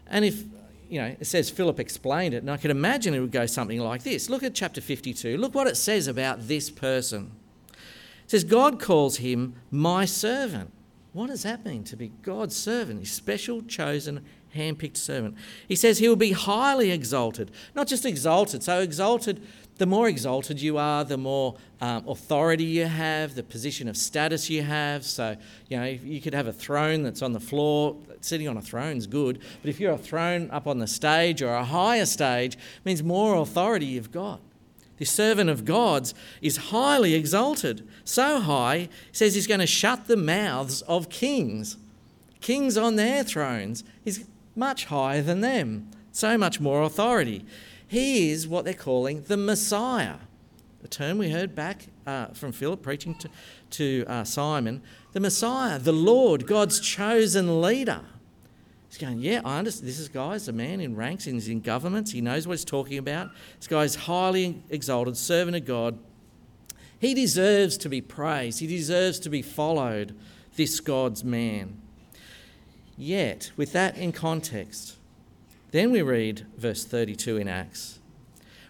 And 0.07 0.27
if 0.27 0.45
you 0.93 1.01
know, 1.01 1.17
it 1.19 1.27
says 1.27 1.49
Philip 1.49 1.81
explained 1.81 2.35
it, 2.35 2.43
and 2.43 2.51
I 2.51 2.59
could 2.59 2.71
imagine 2.71 3.15
it 3.15 3.21
would 3.21 3.33
go 3.33 3.47
something 3.47 3.81
like 3.81 4.03
this. 4.03 4.29
Look 4.29 4.43
at 4.43 4.55
chapter 4.55 4.83
52. 4.83 5.39
Look 5.39 5.55
what 5.55 5.67
it 5.67 5.79
says 5.79 6.07
about 6.07 6.49
this 6.49 6.69
person. 6.69 7.33
It 7.71 8.31
says, 8.31 8.45
God 8.45 8.79
calls 8.79 9.17
him 9.17 9.55
my 9.71 10.05
servant. 10.05 10.71
What 11.15 11.29
does 11.29 11.45
that 11.45 11.65
mean 11.65 11.85
to 11.85 11.97
be 11.97 12.13
God's 12.21 12.55
servant? 12.55 13.01
His 13.01 13.11
special, 13.11 13.63
chosen, 13.63 14.23
handpicked 14.55 14.99
servant. 14.99 15.35
He 15.67 15.77
says 15.77 15.99
he 15.99 16.11
will 16.11 16.15
be 16.15 16.33
highly 16.33 16.91
exalted, 16.91 17.51
not 17.75 17.87
just 17.87 18.05
exalted. 18.05 18.63
So, 18.63 18.81
exalted, 18.81 19.43
the 19.79 19.87
more 19.87 20.09
exalted 20.09 20.61
you 20.61 20.79
are, 20.79 21.05
the 21.05 21.17
more 21.17 21.57
um, 21.81 22.07
authority 22.07 22.65
you 22.65 22.87
have, 22.87 23.35
the 23.35 23.43
position 23.43 23.89
of 23.89 23.97
status 23.97 24.49
you 24.51 24.63
have. 24.63 25.05
So, 25.05 25.37
you 25.69 25.77
know, 25.77 25.85
you 25.85 26.21
could 26.21 26.35
have 26.35 26.47
a 26.47 26.53
throne 26.53 27.03
that's 27.03 27.23
on 27.23 27.33
the 27.33 27.41
floor. 27.41 27.97
Sitting 28.21 28.49
on 28.49 28.57
a 28.57 28.63
throne 28.63 28.97
is 28.97 29.07
good, 29.07 29.41
but 29.63 29.69
if 29.69 29.81
you're 29.81 29.95
a 29.95 29.99
throne 29.99 30.49
up 30.53 30.69
on 30.69 30.79
the 30.79 30.87
stage 30.87 31.43
or 31.43 31.55
a 31.55 31.65
higher 31.65 32.07
stage, 32.07 32.57
means 32.85 33.03
more 33.03 33.35
authority 33.37 33.87
you've 33.87 34.13
got. 34.13 34.41
The 34.99 35.07
servant 35.07 35.51
of 35.51 35.65
God's 35.65 36.15
is 36.41 36.69
highly 36.69 37.15
exalted, 37.15 37.89
so 38.05 38.39
high, 38.39 38.79
he 38.79 38.89
says 39.11 39.35
he's 39.35 39.49
going 39.49 39.59
to 39.59 39.67
shut 39.67 40.07
the 40.07 40.17
mouths 40.17 40.83
of 40.83 41.09
kings. 41.09 41.77
Kings 42.41 42.77
on 42.77 42.95
their 42.95 43.25
thrones. 43.25 43.83
He's 44.05 44.25
much 44.55 44.85
higher 44.85 45.23
than 45.23 45.41
them, 45.41 45.91
so 46.13 46.39
much 46.39 46.61
more 46.61 46.83
authority. 46.83 47.45
He 47.93 48.31
is 48.31 48.49
what 48.49 48.65
they're 48.65 48.73
calling 48.73 49.21
the 49.25 49.37
Messiah, 49.37 50.15
The 50.81 50.89
term 50.89 51.19
we 51.19 51.31
heard 51.31 51.55
back 51.55 51.89
uh, 52.07 52.29
from 52.29 52.51
Philip 52.51 52.81
preaching 52.81 53.15
to, 53.17 53.29
to 53.73 54.07
uh, 54.09 54.25
Simon. 54.25 54.81
The 55.13 55.21
Messiah, 55.21 55.79
the 55.79 55.93
Lord, 55.93 56.47
God's 56.47 56.81
chosen 56.81 57.61
leader. 57.61 58.01
He's 58.89 58.97
going, 58.97 59.19
yeah, 59.19 59.43
I 59.45 59.59
understand. 59.59 59.91
This 59.91 59.99
is 59.99 60.09
guy's 60.09 60.49
a 60.49 60.55
man 60.55 60.81
in 60.81 60.97
ranks, 60.97 61.25
he's 61.25 61.49
in 61.49 61.61
governments, 61.61 62.13
he 62.13 62.23
knows 62.23 62.47
what 62.47 62.55
he's 62.55 62.65
talking 62.65 62.97
about. 62.97 63.29
This 63.59 63.69
guy's 63.69 63.95
highly 63.95 64.63
exalted, 64.71 65.19
servant 65.19 65.59
of 65.59 65.67
God. 65.67 65.99
He 66.99 67.13
deserves 67.13 67.77
to 67.77 67.91
be 67.91 68.01
praised. 68.01 68.61
He 68.61 68.67
deserves 68.67 69.19
to 69.19 69.29
be 69.29 69.43
followed, 69.43 70.17
this 70.57 70.81
God's 70.81 71.25
man. 71.25 71.79
Yet, 72.97 73.53
with 73.59 73.73
that 73.73 73.99
in 73.99 74.13
context, 74.13 74.97
then 75.73 75.91
we 75.91 76.03
read 76.03 76.47
verse 76.57 76.85
32 76.85 77.39
in 77.39 77.49
Acts, 77.49 77.99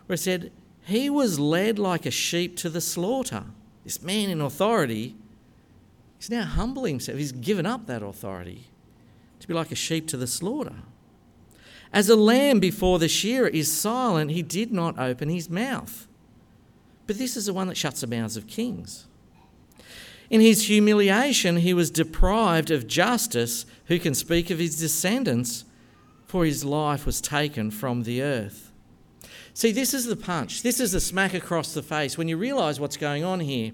where 0.06 0.14
it 0.14 0.18
said, 0.18 0.50
He 0.84 1.10
was 1.10 1.38
led 1.38 1.78
like 1.78 2.06
a 2.06 2.10
sheep 2.10 2.56
to 2.58 2.70
the 2.70 2.80
slaughter. 2.80 3.44
This 3.84 4.02
man 4.02 4.30
in 4.30 4.40
authority 4.40 5.16
he's 6.18 6.30
now 6.30 6.44
humbling 6.44 6.94
himself. 6.94 7.18
He's 7.18 7.32
given 7.32 7.66
up 7.66 7.86
that 7.86 8.02
authority 8.02 8.68
to 9.40 9.48
be 9.48 9.54
like 9.54 9.72
a 9.72 9.76
sheep 9.76 10.06
to 10.08 10.16
the 10.16 10.28
slaughter. 10.28 10.76
As 11.92 12.08
a 12.08 12.14
lamb 12.14 12.60
before 12.60 13.00
the 13.00 13.08
shearer 13.08 13.48
is 13.48 13.70
silent, 13.70 14.30
he 14.30 14.42
did 14.42 14.72
not 14.72 14.98
open 14.98 15.28
his 15.28 15.50
mouth. 15.50 16.06
But 17.08 17.18
this 17.18 17.36
is 17.36 17.46
the 17.46 17.52
one 17.52 17.66
that 17.66 17.76
shuts 17.76 18.00
the 18.00 18.06
mouths 18.06 18.36
of 18.36 18.46
kings. 18.46 19.06
In 20.30 20.40
his 20.40 20.68
humiliation, 20.68 21.56
he 21.56 21.74
was 21.74 21.90
deprived 21.90 22.70
of 22.70 22.86
justice. 22.86 23.66
Who 23.86 23.98
can 23.98 24.14
speak 24.14 24.48
of 24.48 24.60
his 24.60 24.78
descendants? 24.78 25.64
For 26.32 26.46
his 26.46 26.64
life 26.64 27.04
was 27.04 27.20
taken 27.20 27.70
from 27.70 28.04
the 28.04 28.22
earth. 28.22 28.72
See, 29.52 29.70
this 29.70 29.92
is 29.92 30.06
the 30.06 30.16
punch. 30.16 30.62
This 30.62 30.80
is 30.80 30.92
the 30.92 30.98
smack 30.98 31.34
across 31.34 31.74
the 31.74 31.82
face 31.82 32.16
when 32.16 32.26
you 32.26 32.38
realise 32.38 32.80
what's 32.80 32.96
going 32.96 33.22
on 33.22 33.40
here. 33.40 33.72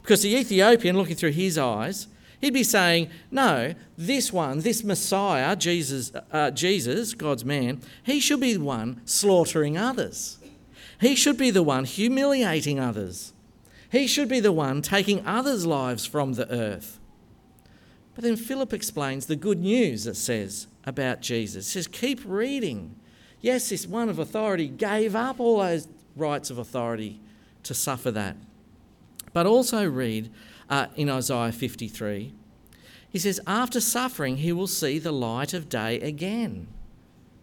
Because 0.00 0.22
the 0.22 0.34
Ethiopian, 0.34 0.96
looking 0.96 1.14
through 1.14 1.32
his 1.32 1.58
eyes, 1.58 2.06
he'd 2.40 2.54
be 2.54 2.64
saying, 2.64 3.10
No, 3.30 3.74
this 3.98 4.32
one, 4.32 4.60
this 4.60 4.82
Messiah, 4.82 5.54
Jesus, 5.54 6.10
uh, 6.32 6.50
Jesus, 6.52 7.12
God's 7.12 7.44
man, 7.44 7.82
he 8.02 8.18
should 8.18 8.40
be 8.40 8.54
the 8.54 8.64
one 8.64 9.02
slaughtering 9.04 9.76
others. 9.76 10.38
He 11.02 11.14
should 11.14 11.36
be 11.36 11.50
the 11.50 11.62
one 11.62 11.84
humiliating 11.84 12.80
others. 12.80 13.34
He 13.92 14.06
should 14.06 14.30
be 14.30 14.40
the 14.40 14.52
one 14.52 14.80
taking 14.80 15.26
others' 15.26 15.66
lives 15.66 16.06
from 16.06 16.32
the 16.32 16.50
earth. 16.50 16.98
But 18.14 18.24
then 18.24 18.36
Philip 18.36 18.72
explains 18.72 19.26
the 19.26 19.36
good 19.36 19.60
news 19.60 20.06
it 20.06 20.16
says 20.16 20.66
about 20.84 21.20
Jesus. 21.20 21.66
He 21.66 21.72
says, 21.72 21.86
Keep 21.86 22.20
reading. 22.24 22.96
Yes, 23.40 23.70
this 23.70 23.86
one 23.86 24.08
of 24.08 24.18
authority 24.18 24.68
gave 24.68 25.16
up 25.16 25.40
all 25.40 25.58
those 25.58 25.88
rights 26.16 26.50
of 26.50 26.58
authority 26.58 27.20
to 27.62 27.74
suffer 27.74 28.10
that. 28.10 28.36
But 29.32 29.46
also 29.46 29.88
read 29.88 30.30
uh, 30.68 30.86
in 30.96 31.08
Isaiah 31.08 31.52
53. 31.52 32.32
He 33.08 33.18
says, 33.18 33.40
After 33.46 33.80
suffering, 33.80 34.38
he 34.38 34.52
will 34.52 34.66
see 34.66 34.98
the 34.98 35.12
light 35.12 35.54
of 35.54 35.68
day 35.68 36.00
again. 36.00 36.68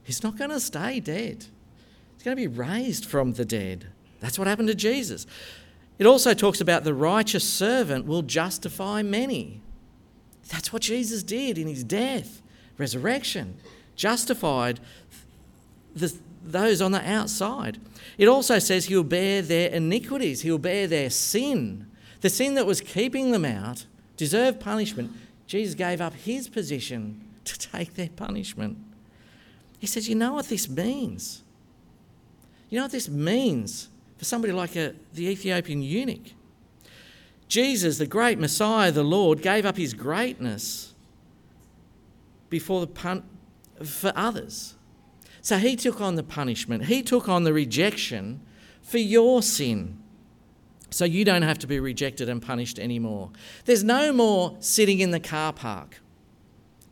He's 0.03 0.23
not 0.23 0.37
going 0.37 0.51
to 0.51 0.59
stay 0.59 0.99
dead, 0.99 1.45
he's 2.13 2.23
going 2.23 2.37
to 2.37 2.41
be 2.41 2.47
raised 2.47 3.05
from 3.05 3.33
the 3.33 3.45
dead. 3.45 3.87
That's 4.19 4.39
what 4.39 4.47
happened 4.47 4.69
to 4.69 4.75
Jesus. 4.75 5.27
It 5.99 6.05
also 6.05 6.33
talks 6.33 6.61
about 6.61 6.83
the 6.83 6.93
righteous 6.93 7.47
servant 7.47 8.05
will 8.05 8.21
justify 8.21 9.01
many. 9.01 9.61
That's 10.49 10.71
what 10.71 10.81
Jesus 10.81 11.23
did 11.23 11.57
in 11.57 11.67
his 11.67 11.83
death, 11.83 12.41
resurrection, 12.77 13.57
justified 13.95 14.79
the, 15.95 16.15
those 16.43 16.81
on 16.81 16.91
the 16.91 17.09
outside. 17.09 17.79
It 18.17 18.27
also 18.27 18.59
says 18.59 18.85
he'll 18.85 19.03
bear 19.03 19.41
their 19.41 19.69
iniquities, 19.69 20.41
he'll 20.41 20.57
bear 20.57 20.87
their 20.87 21.09
sin. 21.09 21.87
The 22.21 22.29
sin 22.29 22.55
that 22.55 22.65
was 22.65 22.81
keeping 22.81 23.31
them 23.31 23.45
out 23.45 23.85
deserved 24.15 24.59
punishment. 24.59 25.11
Jesus 25.45 25.75
gave 25.75 26.01
up 26.01 26.13
his 26.13 26.49
position 26.49 27.21
to 27.45 27.57
take 27.57 27.95
their 27.95 28.09
punishment. 28.09 28.77
He 29.79 29.87
says, 29.87 30.09
You 30.09 30.15
know 30.15 30.33
what 30.33 30.49
this 30.49 30.67
means? 30.67 31.43
You 32.69 32.77
know 32.77 32.85
what 32.85 32.91
this 32.91 33.07
means? 33.07 33.89
for 34.17 34.25
somebody 34.25 34.53
like 34.53 34.75
a, 34.75 34.93
the 35.13 35.27
Ethiopian 35.27 35.81
eunuch. 35.81 36.33
Jesus, 37.47 37.97
the 37.97 38.07
great 38.07 38.39
Messiah, 38.39 38.91
the 38.91 39.03
Lord, 39.03 39.41
gave 39.41 39.65
up 39.65 39.77
his 39.77 39.93
greatness 39.93 40.86
before 42.49 42.81
the 42.81 42.87
pun- 42.87 43.23
for 43.83 44.11
others. 44.15 44.75
So 45.41 45.57
he 45.57 45.75
took 45.75 46.01
on 46.01 46.15
the 46.15 46.23
punishment, 46.23 46.85
he 46.85 47.01
took 47.01 47.29
on 47.29 47.43
the 47.43 47.53
rejection 47.53 48.41
for 48.81 48.97
your 48.97 49.41
sin. 49.41 49.97
So 50.89 51.05
you 51.05 51.25
don't 51.25 51.41
have 51.41 51.59
to 51.59 51.67
be 51.67 51.79
rejected 51.79 52.29
and 52.29 52.41
punished 52.41 52.79
anymore. 52.79 53.31
There's 53.65 53.83
no 53.83 54.13
more 54.13 54.55
sitting 54.59 54.99
in 54.99 55.11
the 55.11 55.19
car 55.19 55.51
park. 55.51 55.99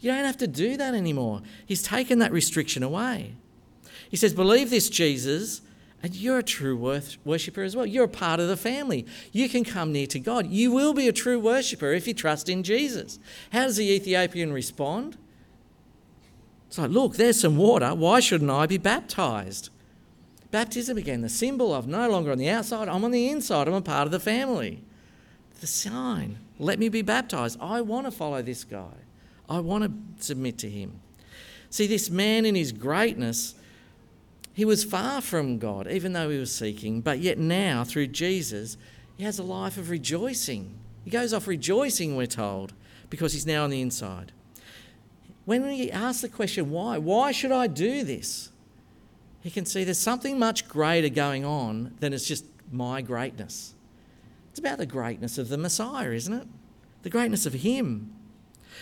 You 0.02 0.12
don't 0.12 0.26
have 0.26 0.38
to 0.38 0.48
do 0.48 0.78
that 0.78 0.94
anymore. 0.94 1.41
He's 1.65 1.82
taken 1.82 2.20
that 2.20 2.32
restriction 2.32 2.84
away. 2.84 3.36
He 4.10 4.18
says, 4.18 4.34
Believe 4.34 4.70
this, 4.70 4.89
Jesus, 4.89 5.62
and 6.04 6.13
you're 6.13 6.38
a 6.38 6.44
true 6.44 6.78
worshipper 7.24 7.63
as 7.63 7.76
well. 7.76 7.86
You're 7.86 8.04
a 8.04 8.10
part 8.10 8.39
of 8.39 8.48
the 8.48 8.58
family. 8.58 9.08
You 9.32 9.50
can 9.50 9.63
come 9.63 9.91
near 9.91 10.08
to 10.08 10.20
God. 10.20 10.48
You 10.48 10.72
will 10.72 10.94
be 10.94 11.08
a 11.08 11.13
true 11.13 11.39
worshipper 11.39 11.94
if 11.94 12.08
you 12.08 12.13
trust 12.13 12.50
in 12.50 12.62
Jesus. 12.62 13.18
How 13.52 13.63
does 13.63 13.78
the 13.78 13.89
Ethiopian 13.89 14.54
respond? 14.54 15.18
It's 16.67 16.78
like, 16.78 16.91
look, 16.91 17.15
there's 17.15 17.39
some 17.39 17.58
water. 17.58 17.93
Why 17.93 18.19
shouldn't 18.19 18.51
I 18.51 18.65
be 18.65 18.78
baptized? 18.78 19.69
Baptism 20.51 20.97
again, 20.97 21.21
the 21.21 21.30
symbol 21.30 21.73
of 21.73 21.88
no 21.88 22.10
longer 22.10 22.32
on 22.32 22.38
the 22.38 22.49
outside, 22.49 22.88
I'm 22.88 23.04
on 23.04 23.12
the 23.12 23.30
inside. 23.30 23.67
I'm 23.67 23.73
a 23.73 23.82
part 23.82 24.08
of 24.08 24.12
the 24.12 24.19
family. 24.19 24.82
The 25.60 25.67
sign, 25.67 26.38
let 26.60 26.80
me 26.80 26.89
be 26.89 27.01
baptized. 27.01 27.58
I 27.62 27.82
want 27.82 28.08
to 28.08 28.12
follow 28.12 28.41
this 28.41 28.63
guy. 28.63 28.93
I 29.47 29.60
want 29.60 29.84
to 29.84 30.25
submit 30.25 30.58
to 30.60 30.69
him. 30.69 30.99
See, 31.69 31.88
this 31.88 32.10
man 32.10 32.45
in 32.45 32.56
his 32.56 32.71
greatness 32.71 33.56
He 34.56 34.63
was 34.63 34.86
far 34.86 35.19
from 35.19 35.58
God, 35.58 35.86
even 35.91 36.13
though 36.13 36.30
he 36.30 36.39
was 36.39 36.56
seeking, 36.56 37.01
but 37.01 37.19
yet 37.19 37.38
now, 37.38 37.84
through 37.84 38.08
Jesus, 38.08 38.78
he 39.17 39.25
has 39.25 39.38
a 39.38 39.43
life 39.43 39.78
of 39.78 39.89
rejoicing. 39.89 40.73
He 41.04 41.10
goes 41.10 41.34
off 41.34 41.45
rejoicing, 41.45 42.15
we're 42.15 42.25
told, 42.25 42.71
because 43.10 43.34
he's 43.34 43.45
now 43.45 43.65
on 43.65 43.69
the 43.69 43.82
inside. 43.82 44.32
When 45.45 45.69
he 45.69 45.91
asks 45.91 46.21
the 46.21 46.29
question, 46.29 46.71
why? 46.71 46.97
Why 46.97 47.31
should 47.31 47.51
I 47.51 47.67
do 47.67 48.03
this? 48.03 48.49
He 49.41 49.51
can 49.51 49.65
see 49.65 49.84
there's 49.84 49.99
something 49.99 50.39
much 50.39 50.67
greater 50.67 51.10
going 51.10 51.45
on 51.45 51.95
than 51.99 52.13
it's 52.13 52.27
just 52.27 52.45
my 52.71 53.01
greatness. 53.01 53.75
It's 54.49 54.60
about 54.60 54.79
the 54.79 54.88
greatness 54.88 55.38
of 55.38 55.49
the 55.49 55.58
Messiah, 55.58 56.12
isn't 56.12 56.34
it? 56.34 56.47
The 57.03 57.12
greatness 57.12 57.45
of 57.45 57.53
Him. 57.53 58.12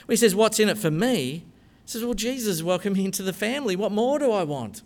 He 0.07 0.15
says, 0.15 0.35
What's 0.35 0.59
in 0.59 0.69
it 0.69 0.77
for 0.77 0.91
me? 0.91 1.43
He 1.43 1.43
says, 1.85 2.05
Well, 2.05 2.13
Jesus 2.13 2.63
welcomed 2.63 2.95
me 2.95 3.05
into 3.05 3.23
the 3.23 3.33
family. 3.33 3.75
What 3.75 3.91
more 3.91 4.19
do 4.19 4.31
I 4.31 4.43
want? 4.43 4.83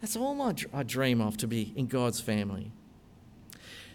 That's 0.00 0.16
all 0.16 0.34
my, 0.34 0.54
I 0.72 0.82
dream 0.84 1.20
of 1.20 1.36
to 1.38 1.48
be 1.48 1.72
in 1.74 1.86
God's 1.86 2.20
family. 2.20 2.70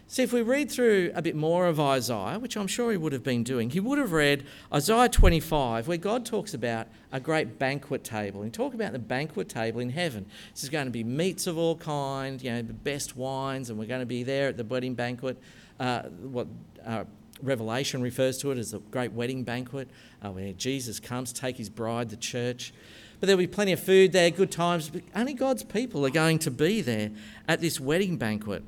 See, 0.08 0.22
if 0.22 0.32
we 0.32 0.44
read 0.44 0.72
through 0.72 1.12
a 1.16 1.22
bit 1.24 1.36
more 1.36 1.66
of 1.66 1.80
Isaiah, 1.80 2.38
which 2.38 2.56
I'm 2.56 2.68
sure 2.68 2.92
he 2.92 2.98
would 2.98 3.12
have 3.12 3.24
been 3.24 3.44
doing, 3.44 3.72
he 3.72 3.80
would 3.80 3.98
have 3.98 4.12
read 4.12 4.46
Isaiah 4.72 5.10
25, 5.10 5.88
where 5.88 5.98
God 5.98 6.28
talks 6.28 6.54
about 6.54 6.88
a 7.12 7.20
great 7.20 7.58
banquet 7.58 8.04
table. 8.04 8.44
And 8.44 8.54
talk 8.54 8.76
about 8.76 8.92
the 8.92 9.00
banquet 9.00 9.50
table 9.50 9.80
in 9.80 9.90
heaven. 9.90 10.28
This 10.54 10.64
is 10.64 10.70
going 10.70 10.86
to 10.86 10.92
be 10.92 11.04
meats 11.04 11.48
of 11.48 11.58
all 11.58 11.76
kind, 11.76 12.40
you 12.40 12.52
know, 12.52 12.62
the 12.62 12.72
best 12.72 13.18
wines, 13.18 13.72
and 13.72 13.80
we're 13.80 13.88
going 13.88 14.02
to 14.02 14.06
be 14.06 14.22
there 14.22 14.48
at 14.48 14.58
the 14.58 14.64
wedding 14.64 14.94
banquet. 14.94 15.42
Uh, 15.80 16.04
what 16.04 16.48
uh, 16.86 17.06
Revelation 17.42 18.04
refers 18.04 18.38
to 18.38 18.52
it 18.52 18.60
as 18.60 18.76
a 18.76 18.80
great 18.80 19.12
wedding 19.12 19.44
banquet, 19.44 19.90
uh, 20.24 20.30
where 20.30 20.54
Jesus 20.54 21.00
comes 21.00 21.34
take 21.34 21.58
his 21.58 21.70
bride, 21.70 22.10
the 22.10 22.16
church. 22.16 22.76
But 23.20 23.26
there'll 23.26 23.40
be 23.40 23.48
plenty 23.48 23.72
of 23.72 23.80
food 23.80 24.12
there, 24.12 24.30
good 24.30 24.52
times. 24.52 24.88
But 24.88 25.02
only 25.16 25.34
God's 25.34 25.64
people 25.64 26.06
are 26.06 26.12
going 26.12 26.38
to 26.40 26.52
be 26.52 26.82
there 26.82 27.10
at 27.48 27.60
this 27.60 27.80
wedding 27.80 28.18
banquet. 28.18 28.64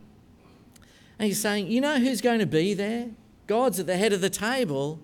And 1.20 1.28
he's 1.28 1.42
saying, 1.42 1.68
you 1.68 1.82
know 1.82 2.00
who's 2.00 2.22
going 2.22 2.40
to 2.40 2.46
be 2.46 2.74
there? 2.74 3.10
God's 3.48 3.80
at 3.80 3.88
the 3.88 3.98
head 3.98 4.14
of 4.14 4.22
the 4.22 4.30
table. 4.30 5.00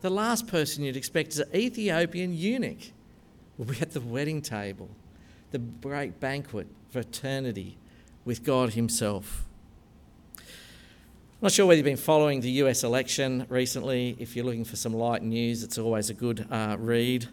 The 0.00 0.10
last 0.10 0.48
person 0.48 0.82
you'd 0.82 0.96
expect 0.96 1.32
is 1.32 1.38
an 1.38 1.54
Ethiopian 1.54 2.34
eunuch 2.34 2.92
will 3.56 3.66
be 3.66 3.80
at 3.80 3.92
the 3.92 4.00
wedding 4.00 4.42
table, 4.42 4.90
the 5.52 5.58
great 5.58 6.18
banquet 6.18 6.66
for 6.90 7.00
eternity 7.00 7.78
with 8.24 8.42
God 8.42 8.72
Himself. 8.72 9.44
I'm 10.38 11.46
not 11.46 11.52
sure 11.52 11.66
whether 11.66 11.76
you've 11.76 11.84
been 11.84 11.96
following 11.96 12.40
the 12.40 12.50
US 12.50 12.84
election 12.84 13.46
recently. 13.48 14.16
If 14.18 14.34
you're 14.34 14.44
looking 14.44 14.64
for 14.64 14.76
some 14.76 14.94
light 14.94 15.22
news, 15.22 15.62
it's 15.62 15.78
always 15.78 16.08
a 16.08 16.14
good 16.14 16.46
uh, 16.50 16.76
read. 16.78 17.28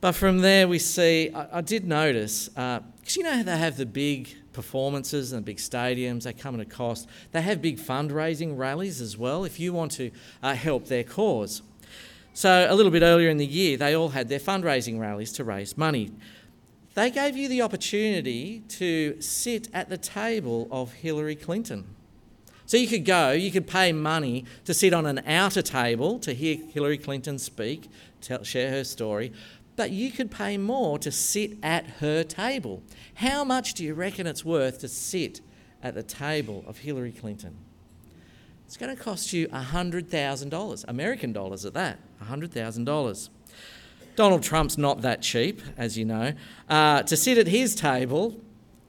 But 0.00 0.12
from 0.12 0.38
there, 0.38 0.68
we 0.68 0.78
see, 0.78 1.30
I, 1.34 1.58
I 1.58 1.60
did 1.60 1.84
notice, 1.84 2.48
because 2.48 2.82
uh, 2.82 3.16
you 3.16 3.24
know 3.24 3.32
how 3.32 3.42
they 3.42 3.56
have 3.56 3.76
the 3.76 3.86
big 3.86 4.28
performances 4.52 5.32
and 5.32 5.42
the 5.42 5.44
big 5.44 5.56
stadiums, 5.56 6.22
they 6.22 6.32
come 6.32 6.54
at 6.54 6.60
a 6.60 6.64
cost. 6.64 7.08
They 7.32 7.42
have 7.42 7.60
big 7.60 7.78
fundraising 7.78 8.56
rallies 8.56 9.00
as 9.00 9.16
well 9.16 9.44
if 9.44 9.58
you 9.58 9.72
want 9.72 9.92
to 9.92 10.10
uh, 10.42 10.54
help 10.54 10.86
their 10.86 11.04
cause. 11.04 11.62
So, 12.32 12.68
a 12.70 12.74
little 12.74 12.92
bit 12.92 13.02
earlier 13.02 13.28
in 13.28 13.38
the 13.38 13.46
year, 13.46 13.76
they 13.76 13.94
all 13.94 14.10
had 14.10 14.28
their 14.28 14.38
fundraising 14.38 15.00
rallies 15.00 15.32
to 15.32 15.44
raise 15.44 15.76
money. 15.76 16.12
They 16.94 17.10
gave 17.10 17.36
you 17.36 17.48
the 17.48 17.62
opportunity 17.62 18.60
to 18.68 19.20
sit 19.20 19.68
at 19.72 19.88
the 19.88 19.98
table 19.98 20.68
of 20.70 20.92
Hillary 20.92 21.36
Clinton. 21.36 21.96
So 22.66 22.76
you 22.76 22.86
could 22.86 23.04
go, 23.04 23.32
you 23.32 23.50
could 23.50 23.66
pay 23.66 23.92
money 23.92 24.44
to 24.66 24.74
sit 24.74 24.92
on 24.92 25.06
an 25.06 25.22
outer 25.26 25.62
table 25.62 26.18
to 26.18 26.34
hear 26.34 26.58
Hillary 26.68 26.98
Clinton 26.98 27.38
speak, 27.38 27.88
tell, 28.20 28.42
share 28.42 28.70
her 28.70 28.84
story, 28.84 29.32
but 29.78 29.90
you 29.92 30.10
could 30.10 30.30
pay 30.30 30.58
more 30.58 30.98
to 30.98 31.10
sit 31.12 31.56
at 31.62 31.86
her 32.00 32.24
table. 32.24 32.82
How 33.14 33.44
much 33.44 33.74
do 33.74 33.84
you 33.84 33.94
reckon 33.94 34.26
it's 34.26 34.44
worth 34.44 34.80
to 34.80 34.88
sit 34.88 35.40
at 35.84 35.94
the 35.94 36.02
table 36.02 36.64
of 36.66 36.78
Hillary 36.78 37.12
Clinton? 37.12 37.56
It's 38.66 38.76
going 38.76 38.92
to 38.94 39.00
cost 39.00 39.32
you 39.32 39.48
$100,000, 39.48 40.84
American 40.88 41.32
dollars 41.32 41.64
at 41.64 41.72
that, 41.74 42.00
$100,000. 42.22 43.28
Donald 44.16 44.42
Trump's 44.42 44.76
not 44.76 45.00
that 45.02 45.22
cheap, 45.22 45.62
as 45.76 45.96
you 45.96 46.04
know. 46.04 46.32
Uh, 46.68 47.04
to 47.04 47.16
sit 47.16 47.38
at 47.38 47.46
his 47.46 47.76
table, 47.76 48.40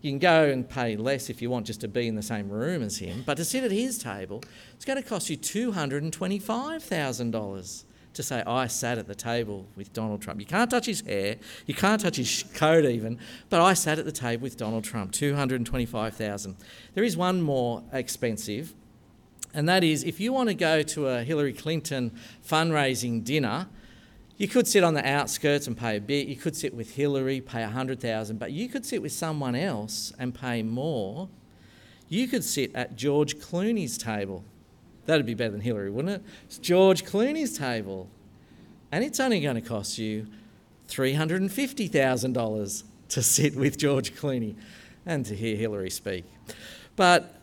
you 0.02 0.10
can 0.10 0.18
go 0.18 0.46
and 0.46 0.68
pay 0.68 0.98
less 0.98 1.30
if 1.30 1.40
you 1.40 1.52
want 1.52 1.68
just 1.68 1.82
to 1.82 1.88
be 1.88 2.08
in 2.08 2.16
the 2.16 2.24
same 2.24 2.50
room 2.50 2.82
as 2.82 2.98
him, 2.98 3.22
but 3.28 3.38
to 3.38 3.46
sit 3.46 3.64
at 3.64 3.70
his 3.70 4.00
table, 4.00 4.42
it's 4.74 4.86
going 4.86 5.00
to 5.00 5.08
cost 5.08 5.30
you 5.30 5.38
$225,000 5.38 7.84
to 8.20 8.24
say, 8.24 8.44
I 8.46 8.68
sat 8.68 8.98
at 8.98 9.08
the 9.08 9.16
table 9.16 9.66
with 9.78 9.94
Donald 9.94 10.22
Trump. 10.22 10.42
You 10.42 10.46
can't 10.46 10.70
touch 10.70 10.88
his 10.88 11.00
hair, 11.00 11.38
you 11.66 11.74
can't 11.74 12.02
touch 12.02 12.18
his 12.18 12.44
coat 12.54 12.84
even, 12.84 13.18
but 13.50 13.62
I 13.62 13.74
sat 13.74 13.98
at 13.98 14.04
the 14.04 14.12
table 14.12 14.44
with 14.44 14.58
Donald 14.58 14.84
Trump, 14.84 15.14
225,000. 15.14 16.58
There 16.96 17.04
is 17.06 17.16
one 17.16 17.42
more 17.42 17.82
expensive, 17.94 18.74
and 19.54 19.70
that 19.70 19.86
is 19.86 20.04
if 20.04 20.20
you 20.20 20.34
want 20.34 20.50
to 20.50 20.54
go 20.54 20.82
to 20.84 21.08
a 21.08 21.24
Hillary 21.24 21.54
Clinton 21.54 22.12
fundraising 22.46 23.24
dinner, 23.24 23.68
you 24.36 24.50
could 24.50 24.68
sit 24.68 24.84
on 24.84 24.96
the 24.96 25.08
outskirts 25.08 25.66
and 25.68 25.78
pay 25.78 25.96
a 25.96 26.02
bit. 26.02 26.28
You 26.28 26.36
could 26.36 26.58
sit 26.58 26.74
with 26.74 26.96
Hillary, 26.96 27.40
pay 27.40 27.62
100,000, 27.62 28.38
but 28.38 28.52
you 28.52 28.68
could 28.68 28.86
sit 28.86 29.02
with 29.02 29.14
someone 29.14 29.56
else 29.56 30.12
and 30.20 30.36
pay 30.36 30.62
more. 30.62 31.30
You 32.10 32.28
could 32.28 32.44
sit 32.44 32.76
at 32.76 32.98
George 32.98 33.38
Clooney's 33.38 33.98
table. 33.98 34.44
That'd 35.10 35.26
be 35.26 35.34
better 35.34 35.50
than 35.50 35.62
Hillary, 35.62 35.90
wouldn't 35.90 36.18
it? 36.18 36.24
It's 36.46 36.60
George 36.60 37.04
Clooney's 37.04 37.58
table. 37.58 38.08
And 38.92 39.04
it's 39.04 39.20
only 39.20 39.42
going 39.42 39.56
to 39.56 39.62
cost 39.62 39.98
you 39.98 40.28
$350,000 40.88 42.84
to 43.10 43.24
sit 43.24 43.56
with 43.56 43.80
George 43.80 44.14
Clooney 44.14 44.56
and 45.08 45.26
to 45.26 45.36
hear 45.36 45.56
Hillary 45.56 45.90
speak. 45.90 46.26
But 46.96 47.42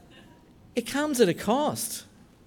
it 0.76 0.82
comes 0.82 1.20
at 1.20 1.28
a 1.28 1.34
cost. 1.34 2.04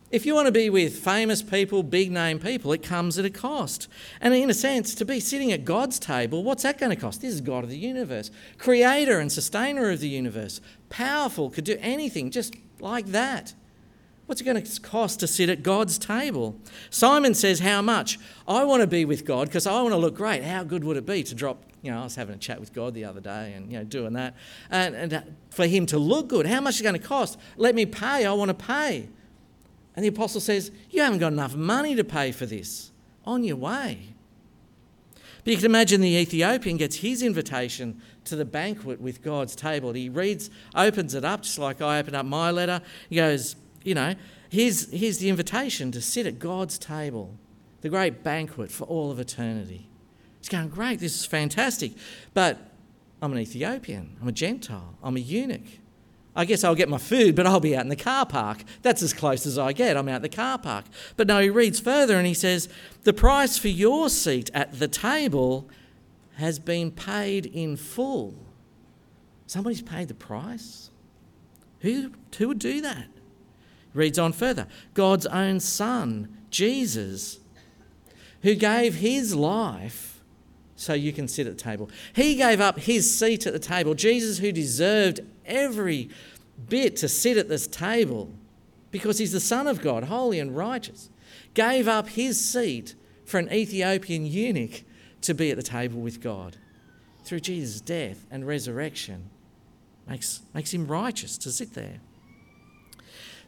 If 0.09 0.25
you 0.25 0.33
want 0.35 0.45
to 0.45 0.53
be 0.53 0.69
with 0.69 0.97
famous 0.99 1.41
people, 1.41 1.83
big 1.83 2.13
name 2.13 2.39
people, 2.39 2.71
it 2.71 2.81
comes 2.81 3.19
at 3.19 3.25
a 3.25 3.29
cost. 3.29 3.89
And 4.21 4.33
in 4.33 4.49
a 4.49 4.53
sense, 4.53 4.95
to 4.95 5.03
be 5.03 5.19
sitting 5.19 5.51
at 5.51 5.65
God's 5.65 5.99
table, 5.99 6.45
what's 6.45 6.63
that 6.63 6.77
going 6.77 6.91
to 6.91 6.95
cost? 6.95 7.19
This 7.19 7.33
is 7.33 7.41
God 7.41 7.65
of 7.65 7.69
the 7.69 7.77
universe, 7.77 8.31
creator 8.57 9.19
and 9.19 9.29
sustainer 9.29 9.89
of 9.89 9.99
the 9.99 10.07
universe, 10.07 10.61
powerful, 10.87 11.49
could 11.49 11.65
do 11.65 11.77
anything 11.81 12.31
just 12.31 12.55
like 12.79 13.07
that. 13.07 13.53
What's 14.29 14.41
it 14.41 14.43
going 14.43 14.63
to 14.63 14.81
cost 14.81 15.21
to 15.21 15.27
sit 15.27 15.49
at 15.49 15.63
God's 15.63 15.97
table? 15.97 16.55
Simon 16.91 17.33
says, 17.33 17.61
How 17.61 17.81
much? 17.81 18.19
I 18.47 18.63
want 18.63 18.81
to 18.81 18.87
be 18.87 19.03
with 19.03 19.25
God 19.25 19.47
because 19.47 19.65
I 19.65 19.81
want 19.81 19.91
to 19.91 19.97
look 19.97 20.13
great. 20.13 20.43
How 20.43 20.63
good 20.63 20.83
would 20.83 20.97
it 20.97 21.07
be 21.07 21.23
to 21.23 21.33
drop, 21.33 21.63
you 21.81 21.89
know, 21.89 22.01
I 22.01 22.03
was 22.03 22.13
having 22.13 22.35
a 22.35 22.37
chat 22.37 22.59
with 22.59 22.71
God 22.71 22.93
the 22.93 23.05
other 23.05 23.21
day 23.21 23.53
and, 23.53 23.71
you 23.71 23.79
know, 23.79 23.83
doing 23.83 24.13
that. 24.13 24.35
And, 24.69 24.93
and 24.93 25.13
uh, 25.15 25.21
for 25.49 25.65
him 25.65 25.87
to 25.87 25.97
look 25.97 26.27
good, 26.27 26.45
how 26.45 26.61
much 26.61 26.75
is 26.75 26.81
it 26.81 26.83
going 26.83 26.93
to 26.93 27.07
cost? 27.07 27.39
Let 27.57 27.73
me 27.73 27.87
pay. 27.87 28.27
I 28.27 28.31
want 28.33 28.49
to 28.49 28.53
pay. 28.53 29.09
And 29.95 30.05
the 30.05 30.09
apostle 30.09 30.41
says, 30.41 30.69
You 30.91 31.01
haven't 31.01 31.17
got 31.17 31.33
enough 31.33 31.55
money 31.55 31.95
to 31.95 32.03
pay 32.03 32.31
for 32.31 32.45
this. 32.45 32.91
On 33.25 33.43
your 33.43 33.55
way. 33.55 34.13
But 35.43 35.51
you 35.51 35.55
can 35.55 35.65
imagine 35.65 36.01
the 36.01 36.17
Ethiopian 36.17 36.77
gets 36.77 36.97
his 36.97 37.23
invitation 37.23 37.99
to 38.25 38.35
the 38.35 38.45
banquet 38.45 39.01
with 39.01 39.23
God's 39.23 39.55
table. 39.55 39.91
He 39.93 40.07
reads, 40.07 40.51
opens 40.75 41.15
it 41.15 41.25
up, 41.25 41.41
just 41.41 41.57
like 41.57 41.81
I 41.81 41.97
open 41.97 42.13
up 42.13 42.27
my 42.27 42.51
letter. 42.51 42.81
He 43.09 43.15
goes, 43.15 43.55
you 43.89 43.95
know, 43.95 44.13
here's, 44.49 44.91
here's 44.91 45.17
the 45.17 45.29
invitation 45.29 45.91
to 45.91 45.99
sit 45.99 46.27
at 46.27 46.37
God's 46.37 46.77
table, 46.77 47.35
the 47.81 47.89
great 47.89 48.21
banquet 48.21 48.71
for 48.71 48.83
all 48.83 49.09
of 49.09 49.19
eternity. 49.19 49.89
He's 50.39 50.47
going, 50.47 50.69
Great, 50.69 50.99
this 50.99 51.15
is 51.15 51.25
fantastic. 51.25 51.93
But 52.35 52.59
I'm 53.19 53.31
an 53.31 53.39
Ethiopian, 53.39 54.15
I'm 54.21 54.27
a 54.27 54.31
Gentile, 54.31 54.95
I'm 55.01 55.17
a 55.17 55.19
eunuch. 55.19 55.79
I 56.35 56.45
guess 56.45 56.63
I'll 56.63 56.75
get 56.75 56.87
my 56.87 56.99
food, 56.99 57.35
but 57.35 57.47
I'll 57.47 57.59
be 57.59 57.75
out 57.75 57.81
in 57.81 57.89
the 57.89 57.95
car 57.95 58.27
park. 58.27 58.63
That's 58.83 59.01
as 59.01 59.11
close 59.11 59.47
as 59.47 59.57
I 59.57 59.73
get. 59.73 59.97
I'm 59.97 60.07
out 60.07 60.17
in 60.17 60.21
the 60.21 60.29
car 60.29 60.59
park. 60.59 60.85
But 61.17 61.25
no, 61.27 61.39
he 61.39 61.49
reads 61.49 61.79
further 61.79 62.15
and 62.15 62.27
he 62.27 62.35
says, 62.35 62.69
The 63.03 63.11
price 63.11 63.57
for 63.57 63.69
your 63.69 64.07
seat 64.07 64.51
at 64.53 64.77
the 64.77 64.87
table 64.87 65.67
has 66.35 66.59
been 66.59 66.91
paid 66.91 67.47
in 67.47 67.75
full. 67.75 68.35
Somebody's 69.47 69.81
paid 69.81 70.07
the 70.07 70.13
price? 70.13 70.91
Who, 71.79 72.11
who 72.37 72.49
would 72.49 72.59
do 72.59 72.81
that? 72.81 73.07
Reads 73.93 74.19
on 74.19 74.33
further 74.33 74.67
God's 74.93 75.25
own 75.25 75.59
Son, 75.59 76.37
Jesus, 76.49 77.39
who 78.41 78.55
gave 78.55 78.95
his 78.95 79.35
life 79.35 80.21
so 80.75 80.93
you 80.93 81.11
can 81.11 81.27
sit 81.27 81.45
at 81.45 81.57
the 81.57 81.63
table. 81.63 81.89
He 82.13 82.35
gave 82.35 82.61
up 82.61 82.79
his 82.79 83.13
seat 83.13 83.45
at 83.45 83.53
the 83.53 83.59
table. 83.59 83.93
Jesus, 83.93 84.37
who 84.37 84.51
deserved 84.51 85.19
every 85.45 86.09
bit 86.69 86.95
to 86.97 87.09
sit 87.09 87.37
at 87.37 87.49
this 87.49 87.67
table 87.67 88.31
because 88.91 89.17
he's 89.17 89.33
the 89.33 89.39
Son 89.39 89.67
of 89.67 89.81
God, 89.81 90.05
holy 90.05 90.39
and 90.39 90.55
righteous, 90.55 91.09
gave 91.53 91.87
up 91.87 92.09
his 92.09 92.43
seat 92.43 92.95
for 93.25 93.39
an 93.39 93.51
Ethiopian 93.51 94.25
eunuch 94.25 94.83
to 95.21 95.33
be 95.33 95.51
at 95.51 95.57
the 95.57 95.63
table 95.63 95.99
with 95.99 96.21
God. 96.21 96.57
Through 97.23 97.41
Jesus' 97.41 97.81
death 97.81 98.25
and 98.31 98.47
resurrection, 98.47 99.29
makes, 100.07 100.41
makes 100.53 100.73
him 100.73 100.87
righteous 100.87 101.37
to 101.39 101.51
sit 101.51 101.73
there. 101.73 101.99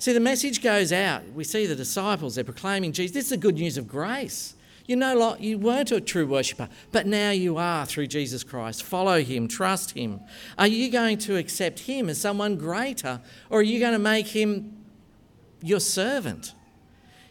See, 0.01 0.13
the 0.13 0.19
message 0.19 0.63
goes 0.63 0.91
out. 0.91 1.21
We 1.35 1.43
see 1.43 1.67
the 1.67 1.75
disciples, 1.75 2.33
they're 2.33 2.43
proclaiming 2.43 2.91
Jesus. 2.91 3.13
This 3.13 3.25
is 3.25 3.29
the 3.29 3.37
good 3.37 3.53
news 3.53 3.77
of 3.77 3.87
grace. 3.87 4.55
You 4.87 4.95
no 4.95 5.37
you 5.37 5.59
weren't 5.59 5.91
a 5.91 6.01
true 6.01 6.25
worshipper, 6.25 6.69
but 6.91 7.05
now 7.05 7.29
you 7.29 7.57
are 7.57 7.85
through 7.85 8.07
Jesus 8.07 8.43
Christ. 8.43 8.81
Follow 8.81 9.21
him, 9.21 9.47
trust 9.47 9.91
him. 9.91 10.19
Are 10.57 10.65
you 10.65 10.89
going 10.89 11.19
to 11.19 11.37
accept 11.37 11.81
him 11.81 12.09
as 12.09 12.19
someone 12.19 12.55
greater, 12.55 13.21
or 13.51 13.59
are 13.59 13.61
you 13.61 13.79
going 13.79 13.93
to 13.93 13.99
make 13.99 14.25
him 14.25 14.75
your 15.61 15.79
servant? 15.79 16.55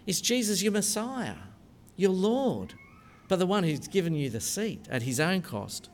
Is 0.07 0.21
Jesus 0.21 0.63
your 0.63 0.71
Messiah, 0.71 1.39
your 1.97 2.13
Lord, 2.13 2.75
but 3.27 3.41
the 3.41 3.47
one 3.47 3.65
who's 3.65 3.89
given 3.89 4.15
you 4.15 4.31
the 4.31 4.41
seat 4.41 4.87
at 4.89 5.03
his 5.03 5.19
own 5.19 5.43
cost? 5.43 5.91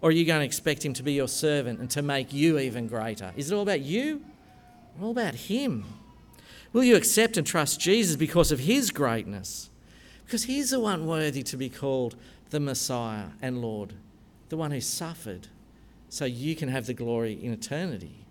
Or 0.00 0.08
are 0.08 0.12
you 0.12 0.24
going 0.24 0.40
to 0.40 0.46
expect 0.46 0.86
him 0.86 0.94
to 0.94 1.02
be 1.02 1.12
your 1.12 1.28
servant 1.28 1.80
and 1.80 1.90
to 1.90 2.00
make 2.00 2.32
you 2.32 2.58
even 2.58 2.86
greater? 2.86 3.34
Is 3.36 3.52
it 3.52 3.54
all 3.54 3.62
about 3.62 3.82
you? 3.82 4.22
Or 4.98 5.04
all 5.04 5.10
about 5.10 5.34
him? 5.34 5.84
Will 6.74 6.82
you 6.84 6.96
accept 6.96 7.36
and 7.36 7.46
trust 7.46 7.80
Jesus 7.80 8.16
because 8.16 8.50
of 8.50 8.58
his 8.58 8.90
greatness? 8.90 9.70
Because 10.26 10.44
he's 10.44 10.70
the 10.70 10.80
one 10.80 11.06
worthy 11.06 11.44
to 11.44 11.56
be 11.56 11.70
called 11.70 12.16
the 12.50 12.58
Messiah 12.58 13.28
and 13.40 13.62
Lord, 13.62 13.94
the 14.48 14.56
one 14.56 14.72
who 14.72 14.80
suffered 14.80 15.46
so 16.08 16.24
you 16.24 16.56
can 16.56 16.68
have 16.68 16.86
the 16.86 16.92
glory 16.92 17.32
in 17.40 17.52
eternity. 17.52 18.26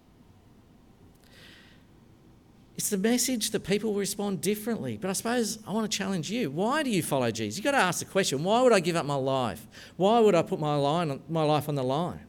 It's 2.76 2.90
the 2.90 2.98
message 2.98 3.52
that 3.52 3.62
people 3.62 3.94
respond 3.94 4.42
differently. 4.42 4.98
But 4.98 5.10
I 5.10 5.14
suppose 5.14 5.60
I 5.66 5.72
want 5.72 5.90
to 5.90 5.98
challenge 5.98 6.30
you. 6.30 6.52
Why 6.52 6.84
do 6.84 6.90
you 6.90 7.02
follow 7.02 7.32
Jesus? 7.32 7.58
You've 7.58 7.64
got 7.64 7.72
to 7.72 7.78
ask 7.78 8.00
the 8.00 8.06
question 8.06 8.44
why 8.44 8.62
would 8.62 8.74
I 8.74 8.82
give 8.82 8.98
up 8.98 9.06
my 9.06 9.16
life? 9.16 9.66
Why 9.96 10.20
would 10.20 10.36
I 10.36 10.42
put 10.42 10.60
my, 10.60 10.76
line, 10.76 11.22
my 11.30 11.44
life 11.44 11.70
on 11.70 11.76
the 11.76 11.84
line? 11.84 12.20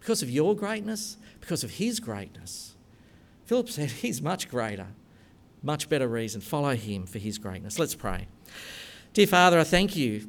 Because 0.00 0.22
of 0.22 0.30
your 0.30 0.56
greatness? 0.56 1.18
Because 1.40 1.62
of 1.62 1.72
his 1.72 2.00
greatness? 2.00 2.73
Philip 3.44 3.68
said 3.68 3.90
he's 3.90 4.22
much 4.22 4.48
greater. 4.48 4.88
Much 5.62 5.88
better 5.88 6.08
reason. 6.08 6.40
Follow 6.40 6.74
him 6.74 7.06
for 7.06 7.18
his 7.18 7.38
greatness. 7.38 7.78
Let's 7.78 7.94
pray. 7.94 8.26
Dear 9.12 9.26
Father, 9.26 9.58
I 9.58 9.64
thank 9.64 9.96
you 9.96 10.28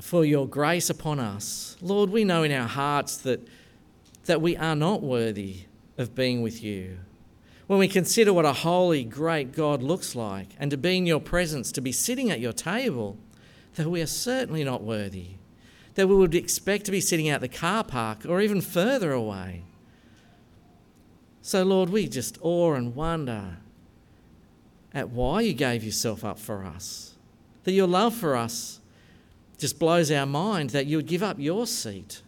for 0.00 0.24
your 0.24 0.46
grace 0.46 0.90
upon 0.90 1.18
us. 1.20 1.76
Lord, 1.80 2.10
we 2.10 2.24
know 2.24 2.42
in 2.42 2.52
our 2.52 2.68
hearts 2.68 3.16
that, 3.18 3.46
that 4.26 4.40
we 4.40 4.56
are 4.56 4.76
not 4.76 5.02
worthy 5.02 5.64
of 5.98 6.14
being 6.14 6.42
with 6.42 6.62
you. 6.62 6.98
When 7.66 7.78
we 7.78 7.88
consider 7.88 8.32
what 8.32 8.44
a 8.44 8.52
holy, 8.52 9.02
great 9.02 9.52
God 9.52 9.82
looks 9.82 10.14
like, 10.14 10.48
and 10.58 10.70
to 10.70 10.76
be 10.76 10.96
in 10.96 11.06
your 11.06 11.20
presence, 11.20 11.72
to 11.72 11.80
be 11.80 11.92
sitting 11.92 12.30
at 12.30 12.38
your 12.38 12.52
table, 12.52 13.18
that 13.74 13.90
we 13.90 14.00
are 14.00 14.06
certainly 14.06 14.62
not 14.62 14.82
worthy, 14.82 15.30
that 15.94 16.06
we 16.06 16.14
would 16.14 16.34
expect 16.34 16.84
to 16.84 16.92
be 16.92 17.00
sitting 17.00 17.28
out 17.28 17.40
the 17.40 17.48
car 17.48 17.82
park 17.82 18.24
or 18.26 18.40
even 18.40 18.60
further 18.60 19.12
away. 19.12 19.64
So, 21.46 21.62
Lord, 21.62 21.90
we 21.90 22.08
just 22.08 22.38
awe 22.42 22.74
and 22.74 22.96
wonder 22.96 23.58
at 24.92 25.10
why 25.10 25.42
you 25.42 25.52
gave 25.52 25.84
yourself 25.84 26.24
up 26.24 26.40
for 26.40 26.64
us, 26.64 27.14
that 27.62 27.70
your 27.70 27.86
love 27.86 28.16
for 28.16 28.34
us 28.34 28.80
just 29.56 29.78
blows 29.78 30.10
our 30.10 30.26
mind, 30.26 30.70
that 30.70 30.86
you 30.86 30.96
would 30.96 31.06
give 31.06 31.22
up 31.22 31.38
your 31.38 31.64
seat, 31.68 32.22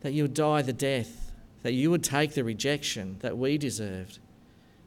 that 0.00 0.12
you 0.12 0.24
would 0.24 0.34
die 0.34 0.60
the 0.60 0.72
death, 0.72 1.30
that 1.62 1.74
you 1.74 1.88
would 1.92 2.02
take 2.02 2.34
the 2.34 2.42
rejection 2.42 3.16
that 3.20 3.38
we 3.38 3.58
deserved 3.58 4.18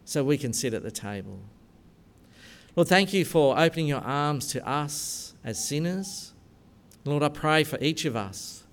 so 0.04 0.22
we 0.22 0.38
can 0.38 0.52
sit 0.52 0.74
at 0.74 0.84
the 0.84 0.92
table. 0.92 1.40
Lord, 2.76 2.90
thank 2.90 3.14
you 3.14 3.24
for 3.24 3.58
opening 3.58 3.88
your 3.88 4.02
arms 4.02 4.48
to 4.48 4.68
us 4.68 5.34
as 5.46 5.66
sinners. 5.66 6.34
Lord, 7.06 7.24
I 7.24 7.30
pray 7.30 7.64
for 7.64 7.80
each 7.80 8.04
of 8.04 8.18
us 8.18 8.66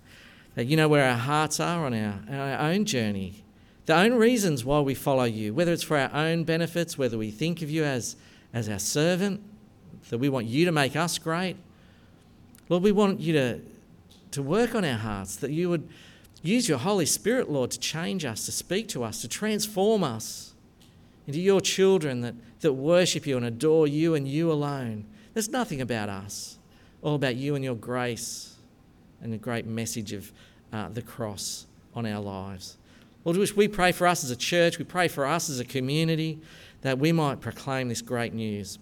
that 0.56 0.64
you 0.66 0.76
know 0.76 0.88
where 0.88 1.08
our 1.08 1.18
hearts 1.18 1.60
are 1.60 1.86
on 1.86 1.94
our, 1.94 2.18
our 2.28 2.58
own 2.58 2.84
journey, 2.84 3.41
the 3.86 3.94
own 3.94 4.14
reasons 4.14 4.64
why 4.64 4.80
we 4.80 4.94
follow 4.94 5.24
you, 5.24 5.52
whether 5.54 5.72
it's 5.72 5.82
for 5.82 5.98
our 5.98 6.10
own 6.14 6.44
benefits, 6.44 6.96
whether 6.96 7.18
we 7.18 7.30
think 7.30 7.62
of 7.62 7.70
you 7.70 7.84
as, 7.84 8.16
as 8.52 8.68
our 8.68 8.78
servant, 8.78 9.40
that 10.10 10.18
we 10.18 10.28
want 10.28 10.46
you 10.46 10.64
to 10.64 10.72
make 10.72 10.94
us 10.94 11.18
great. 11.18 11.56
Lord, 12.68 12.82
we 12.82 12.92
want 12.92 13.20
you 13.20 13.32
to, 13.32 13.60
to 14.32 14.42
work 14.42 14.74
on 14.74 14.84
our 14.84 14.98
hearts, 14.98 15.36
that 15.36 15.50
you 15.50 15.68
would 15.68 15.88
use 16.42 16.68
your 16.68 16.78
Holy 16.78 17.06
Spirit, 17.06 17.50
Lord, 17.50 17.70
to 17.72 17.78
change 17.78 18.24
us, 18.24 18.46
to 18.46 18.52
speak 18.52 18.88
to 18.88 19.02
us, 19.04 19.20
to 19.22 19.28
transform 19.28 20.04
us 20.04 20.54
into 21.26 21.40
your 21.40 21.60
children 21.60 22.20
that, 22.20 22.34
that 22.60 22.72
worship 22.72 23.26
you 23.26 23.36
and 23.36 23.46
adore 23.46 23.86
you 23.86 24.14
and 24.14 24.26
you 24.26 24.50
alone. 24.50 25.06
There's 25.34 25.48
nothing 25.48 25.80
about 25.80 26.08
us, 26.08 26.58
all 27.00 27.14
about 27.14 27.36
you 27.36 27.54
and 27.54 27.64
your 27.64 27.74
grace 27.74 28.56
and 29.22 29.32
the 29.32 29.38
great 29.38 29.66
message 29.66 30.12
of 30.12 30.32
uh, 30.72 30.88
the 30.88 31.02
cross 31.02 31.66
on 31.94 32.06
our 32.06 32.20
lives. 32.20 32.76
Lord, 33.24 33.36
we 33.56 33.68
pray 33.68 33.92
for 33.92 34.06
us 34.06 34.24
as 34.24 34.30
a 34.30 34.36
church, 34.36 34.78
we 34.78 34.84
pray 34.84 35.08
for 35.08 35.24
us 35.24 35.48
as 35.48 35.60
a 35.60 35.64
community 35.64 36.40
that 36.80 36.98
we 36.98 37.12
might 37.12 37.40
proclaim 37.40 37.88
this 37.88 38.02
great 38.02 38.34
news, 38.34 38.78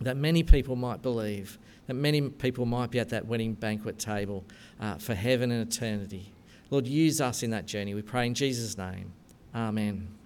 that 0.00 0.16
many 0.16 0.42
people 0.42 0.76
might 0.76 1.02
believe, 1.02 1.58
that 1.86 1.94
many 1.94 2.28
people 2.28 2.66
might 2.66 2.90
be 2.90 2.98
at 2.98 3.08
that 3.10 3.26
wedding 3.26 3.54
banquet 3.54 3.98
table 3.98 4.44
uh, 4.80 4.96
for 4.96 5.14
heaven 5.14 5.50
and 5.52 5.72
eternity. 5.72 6.32
Lord, 6.70 6.86
use 6.86 7.20
us 7.20 7.42
in 7.42 7.50
that 7.50 7.66
journey. 7.66 7.94
We 7.94 8.02
pray 8.02 8.26
in 8.26 8.34
Jesus' 8.34 8.76
name. 8.76 9.12
Amen. 9.54 10.19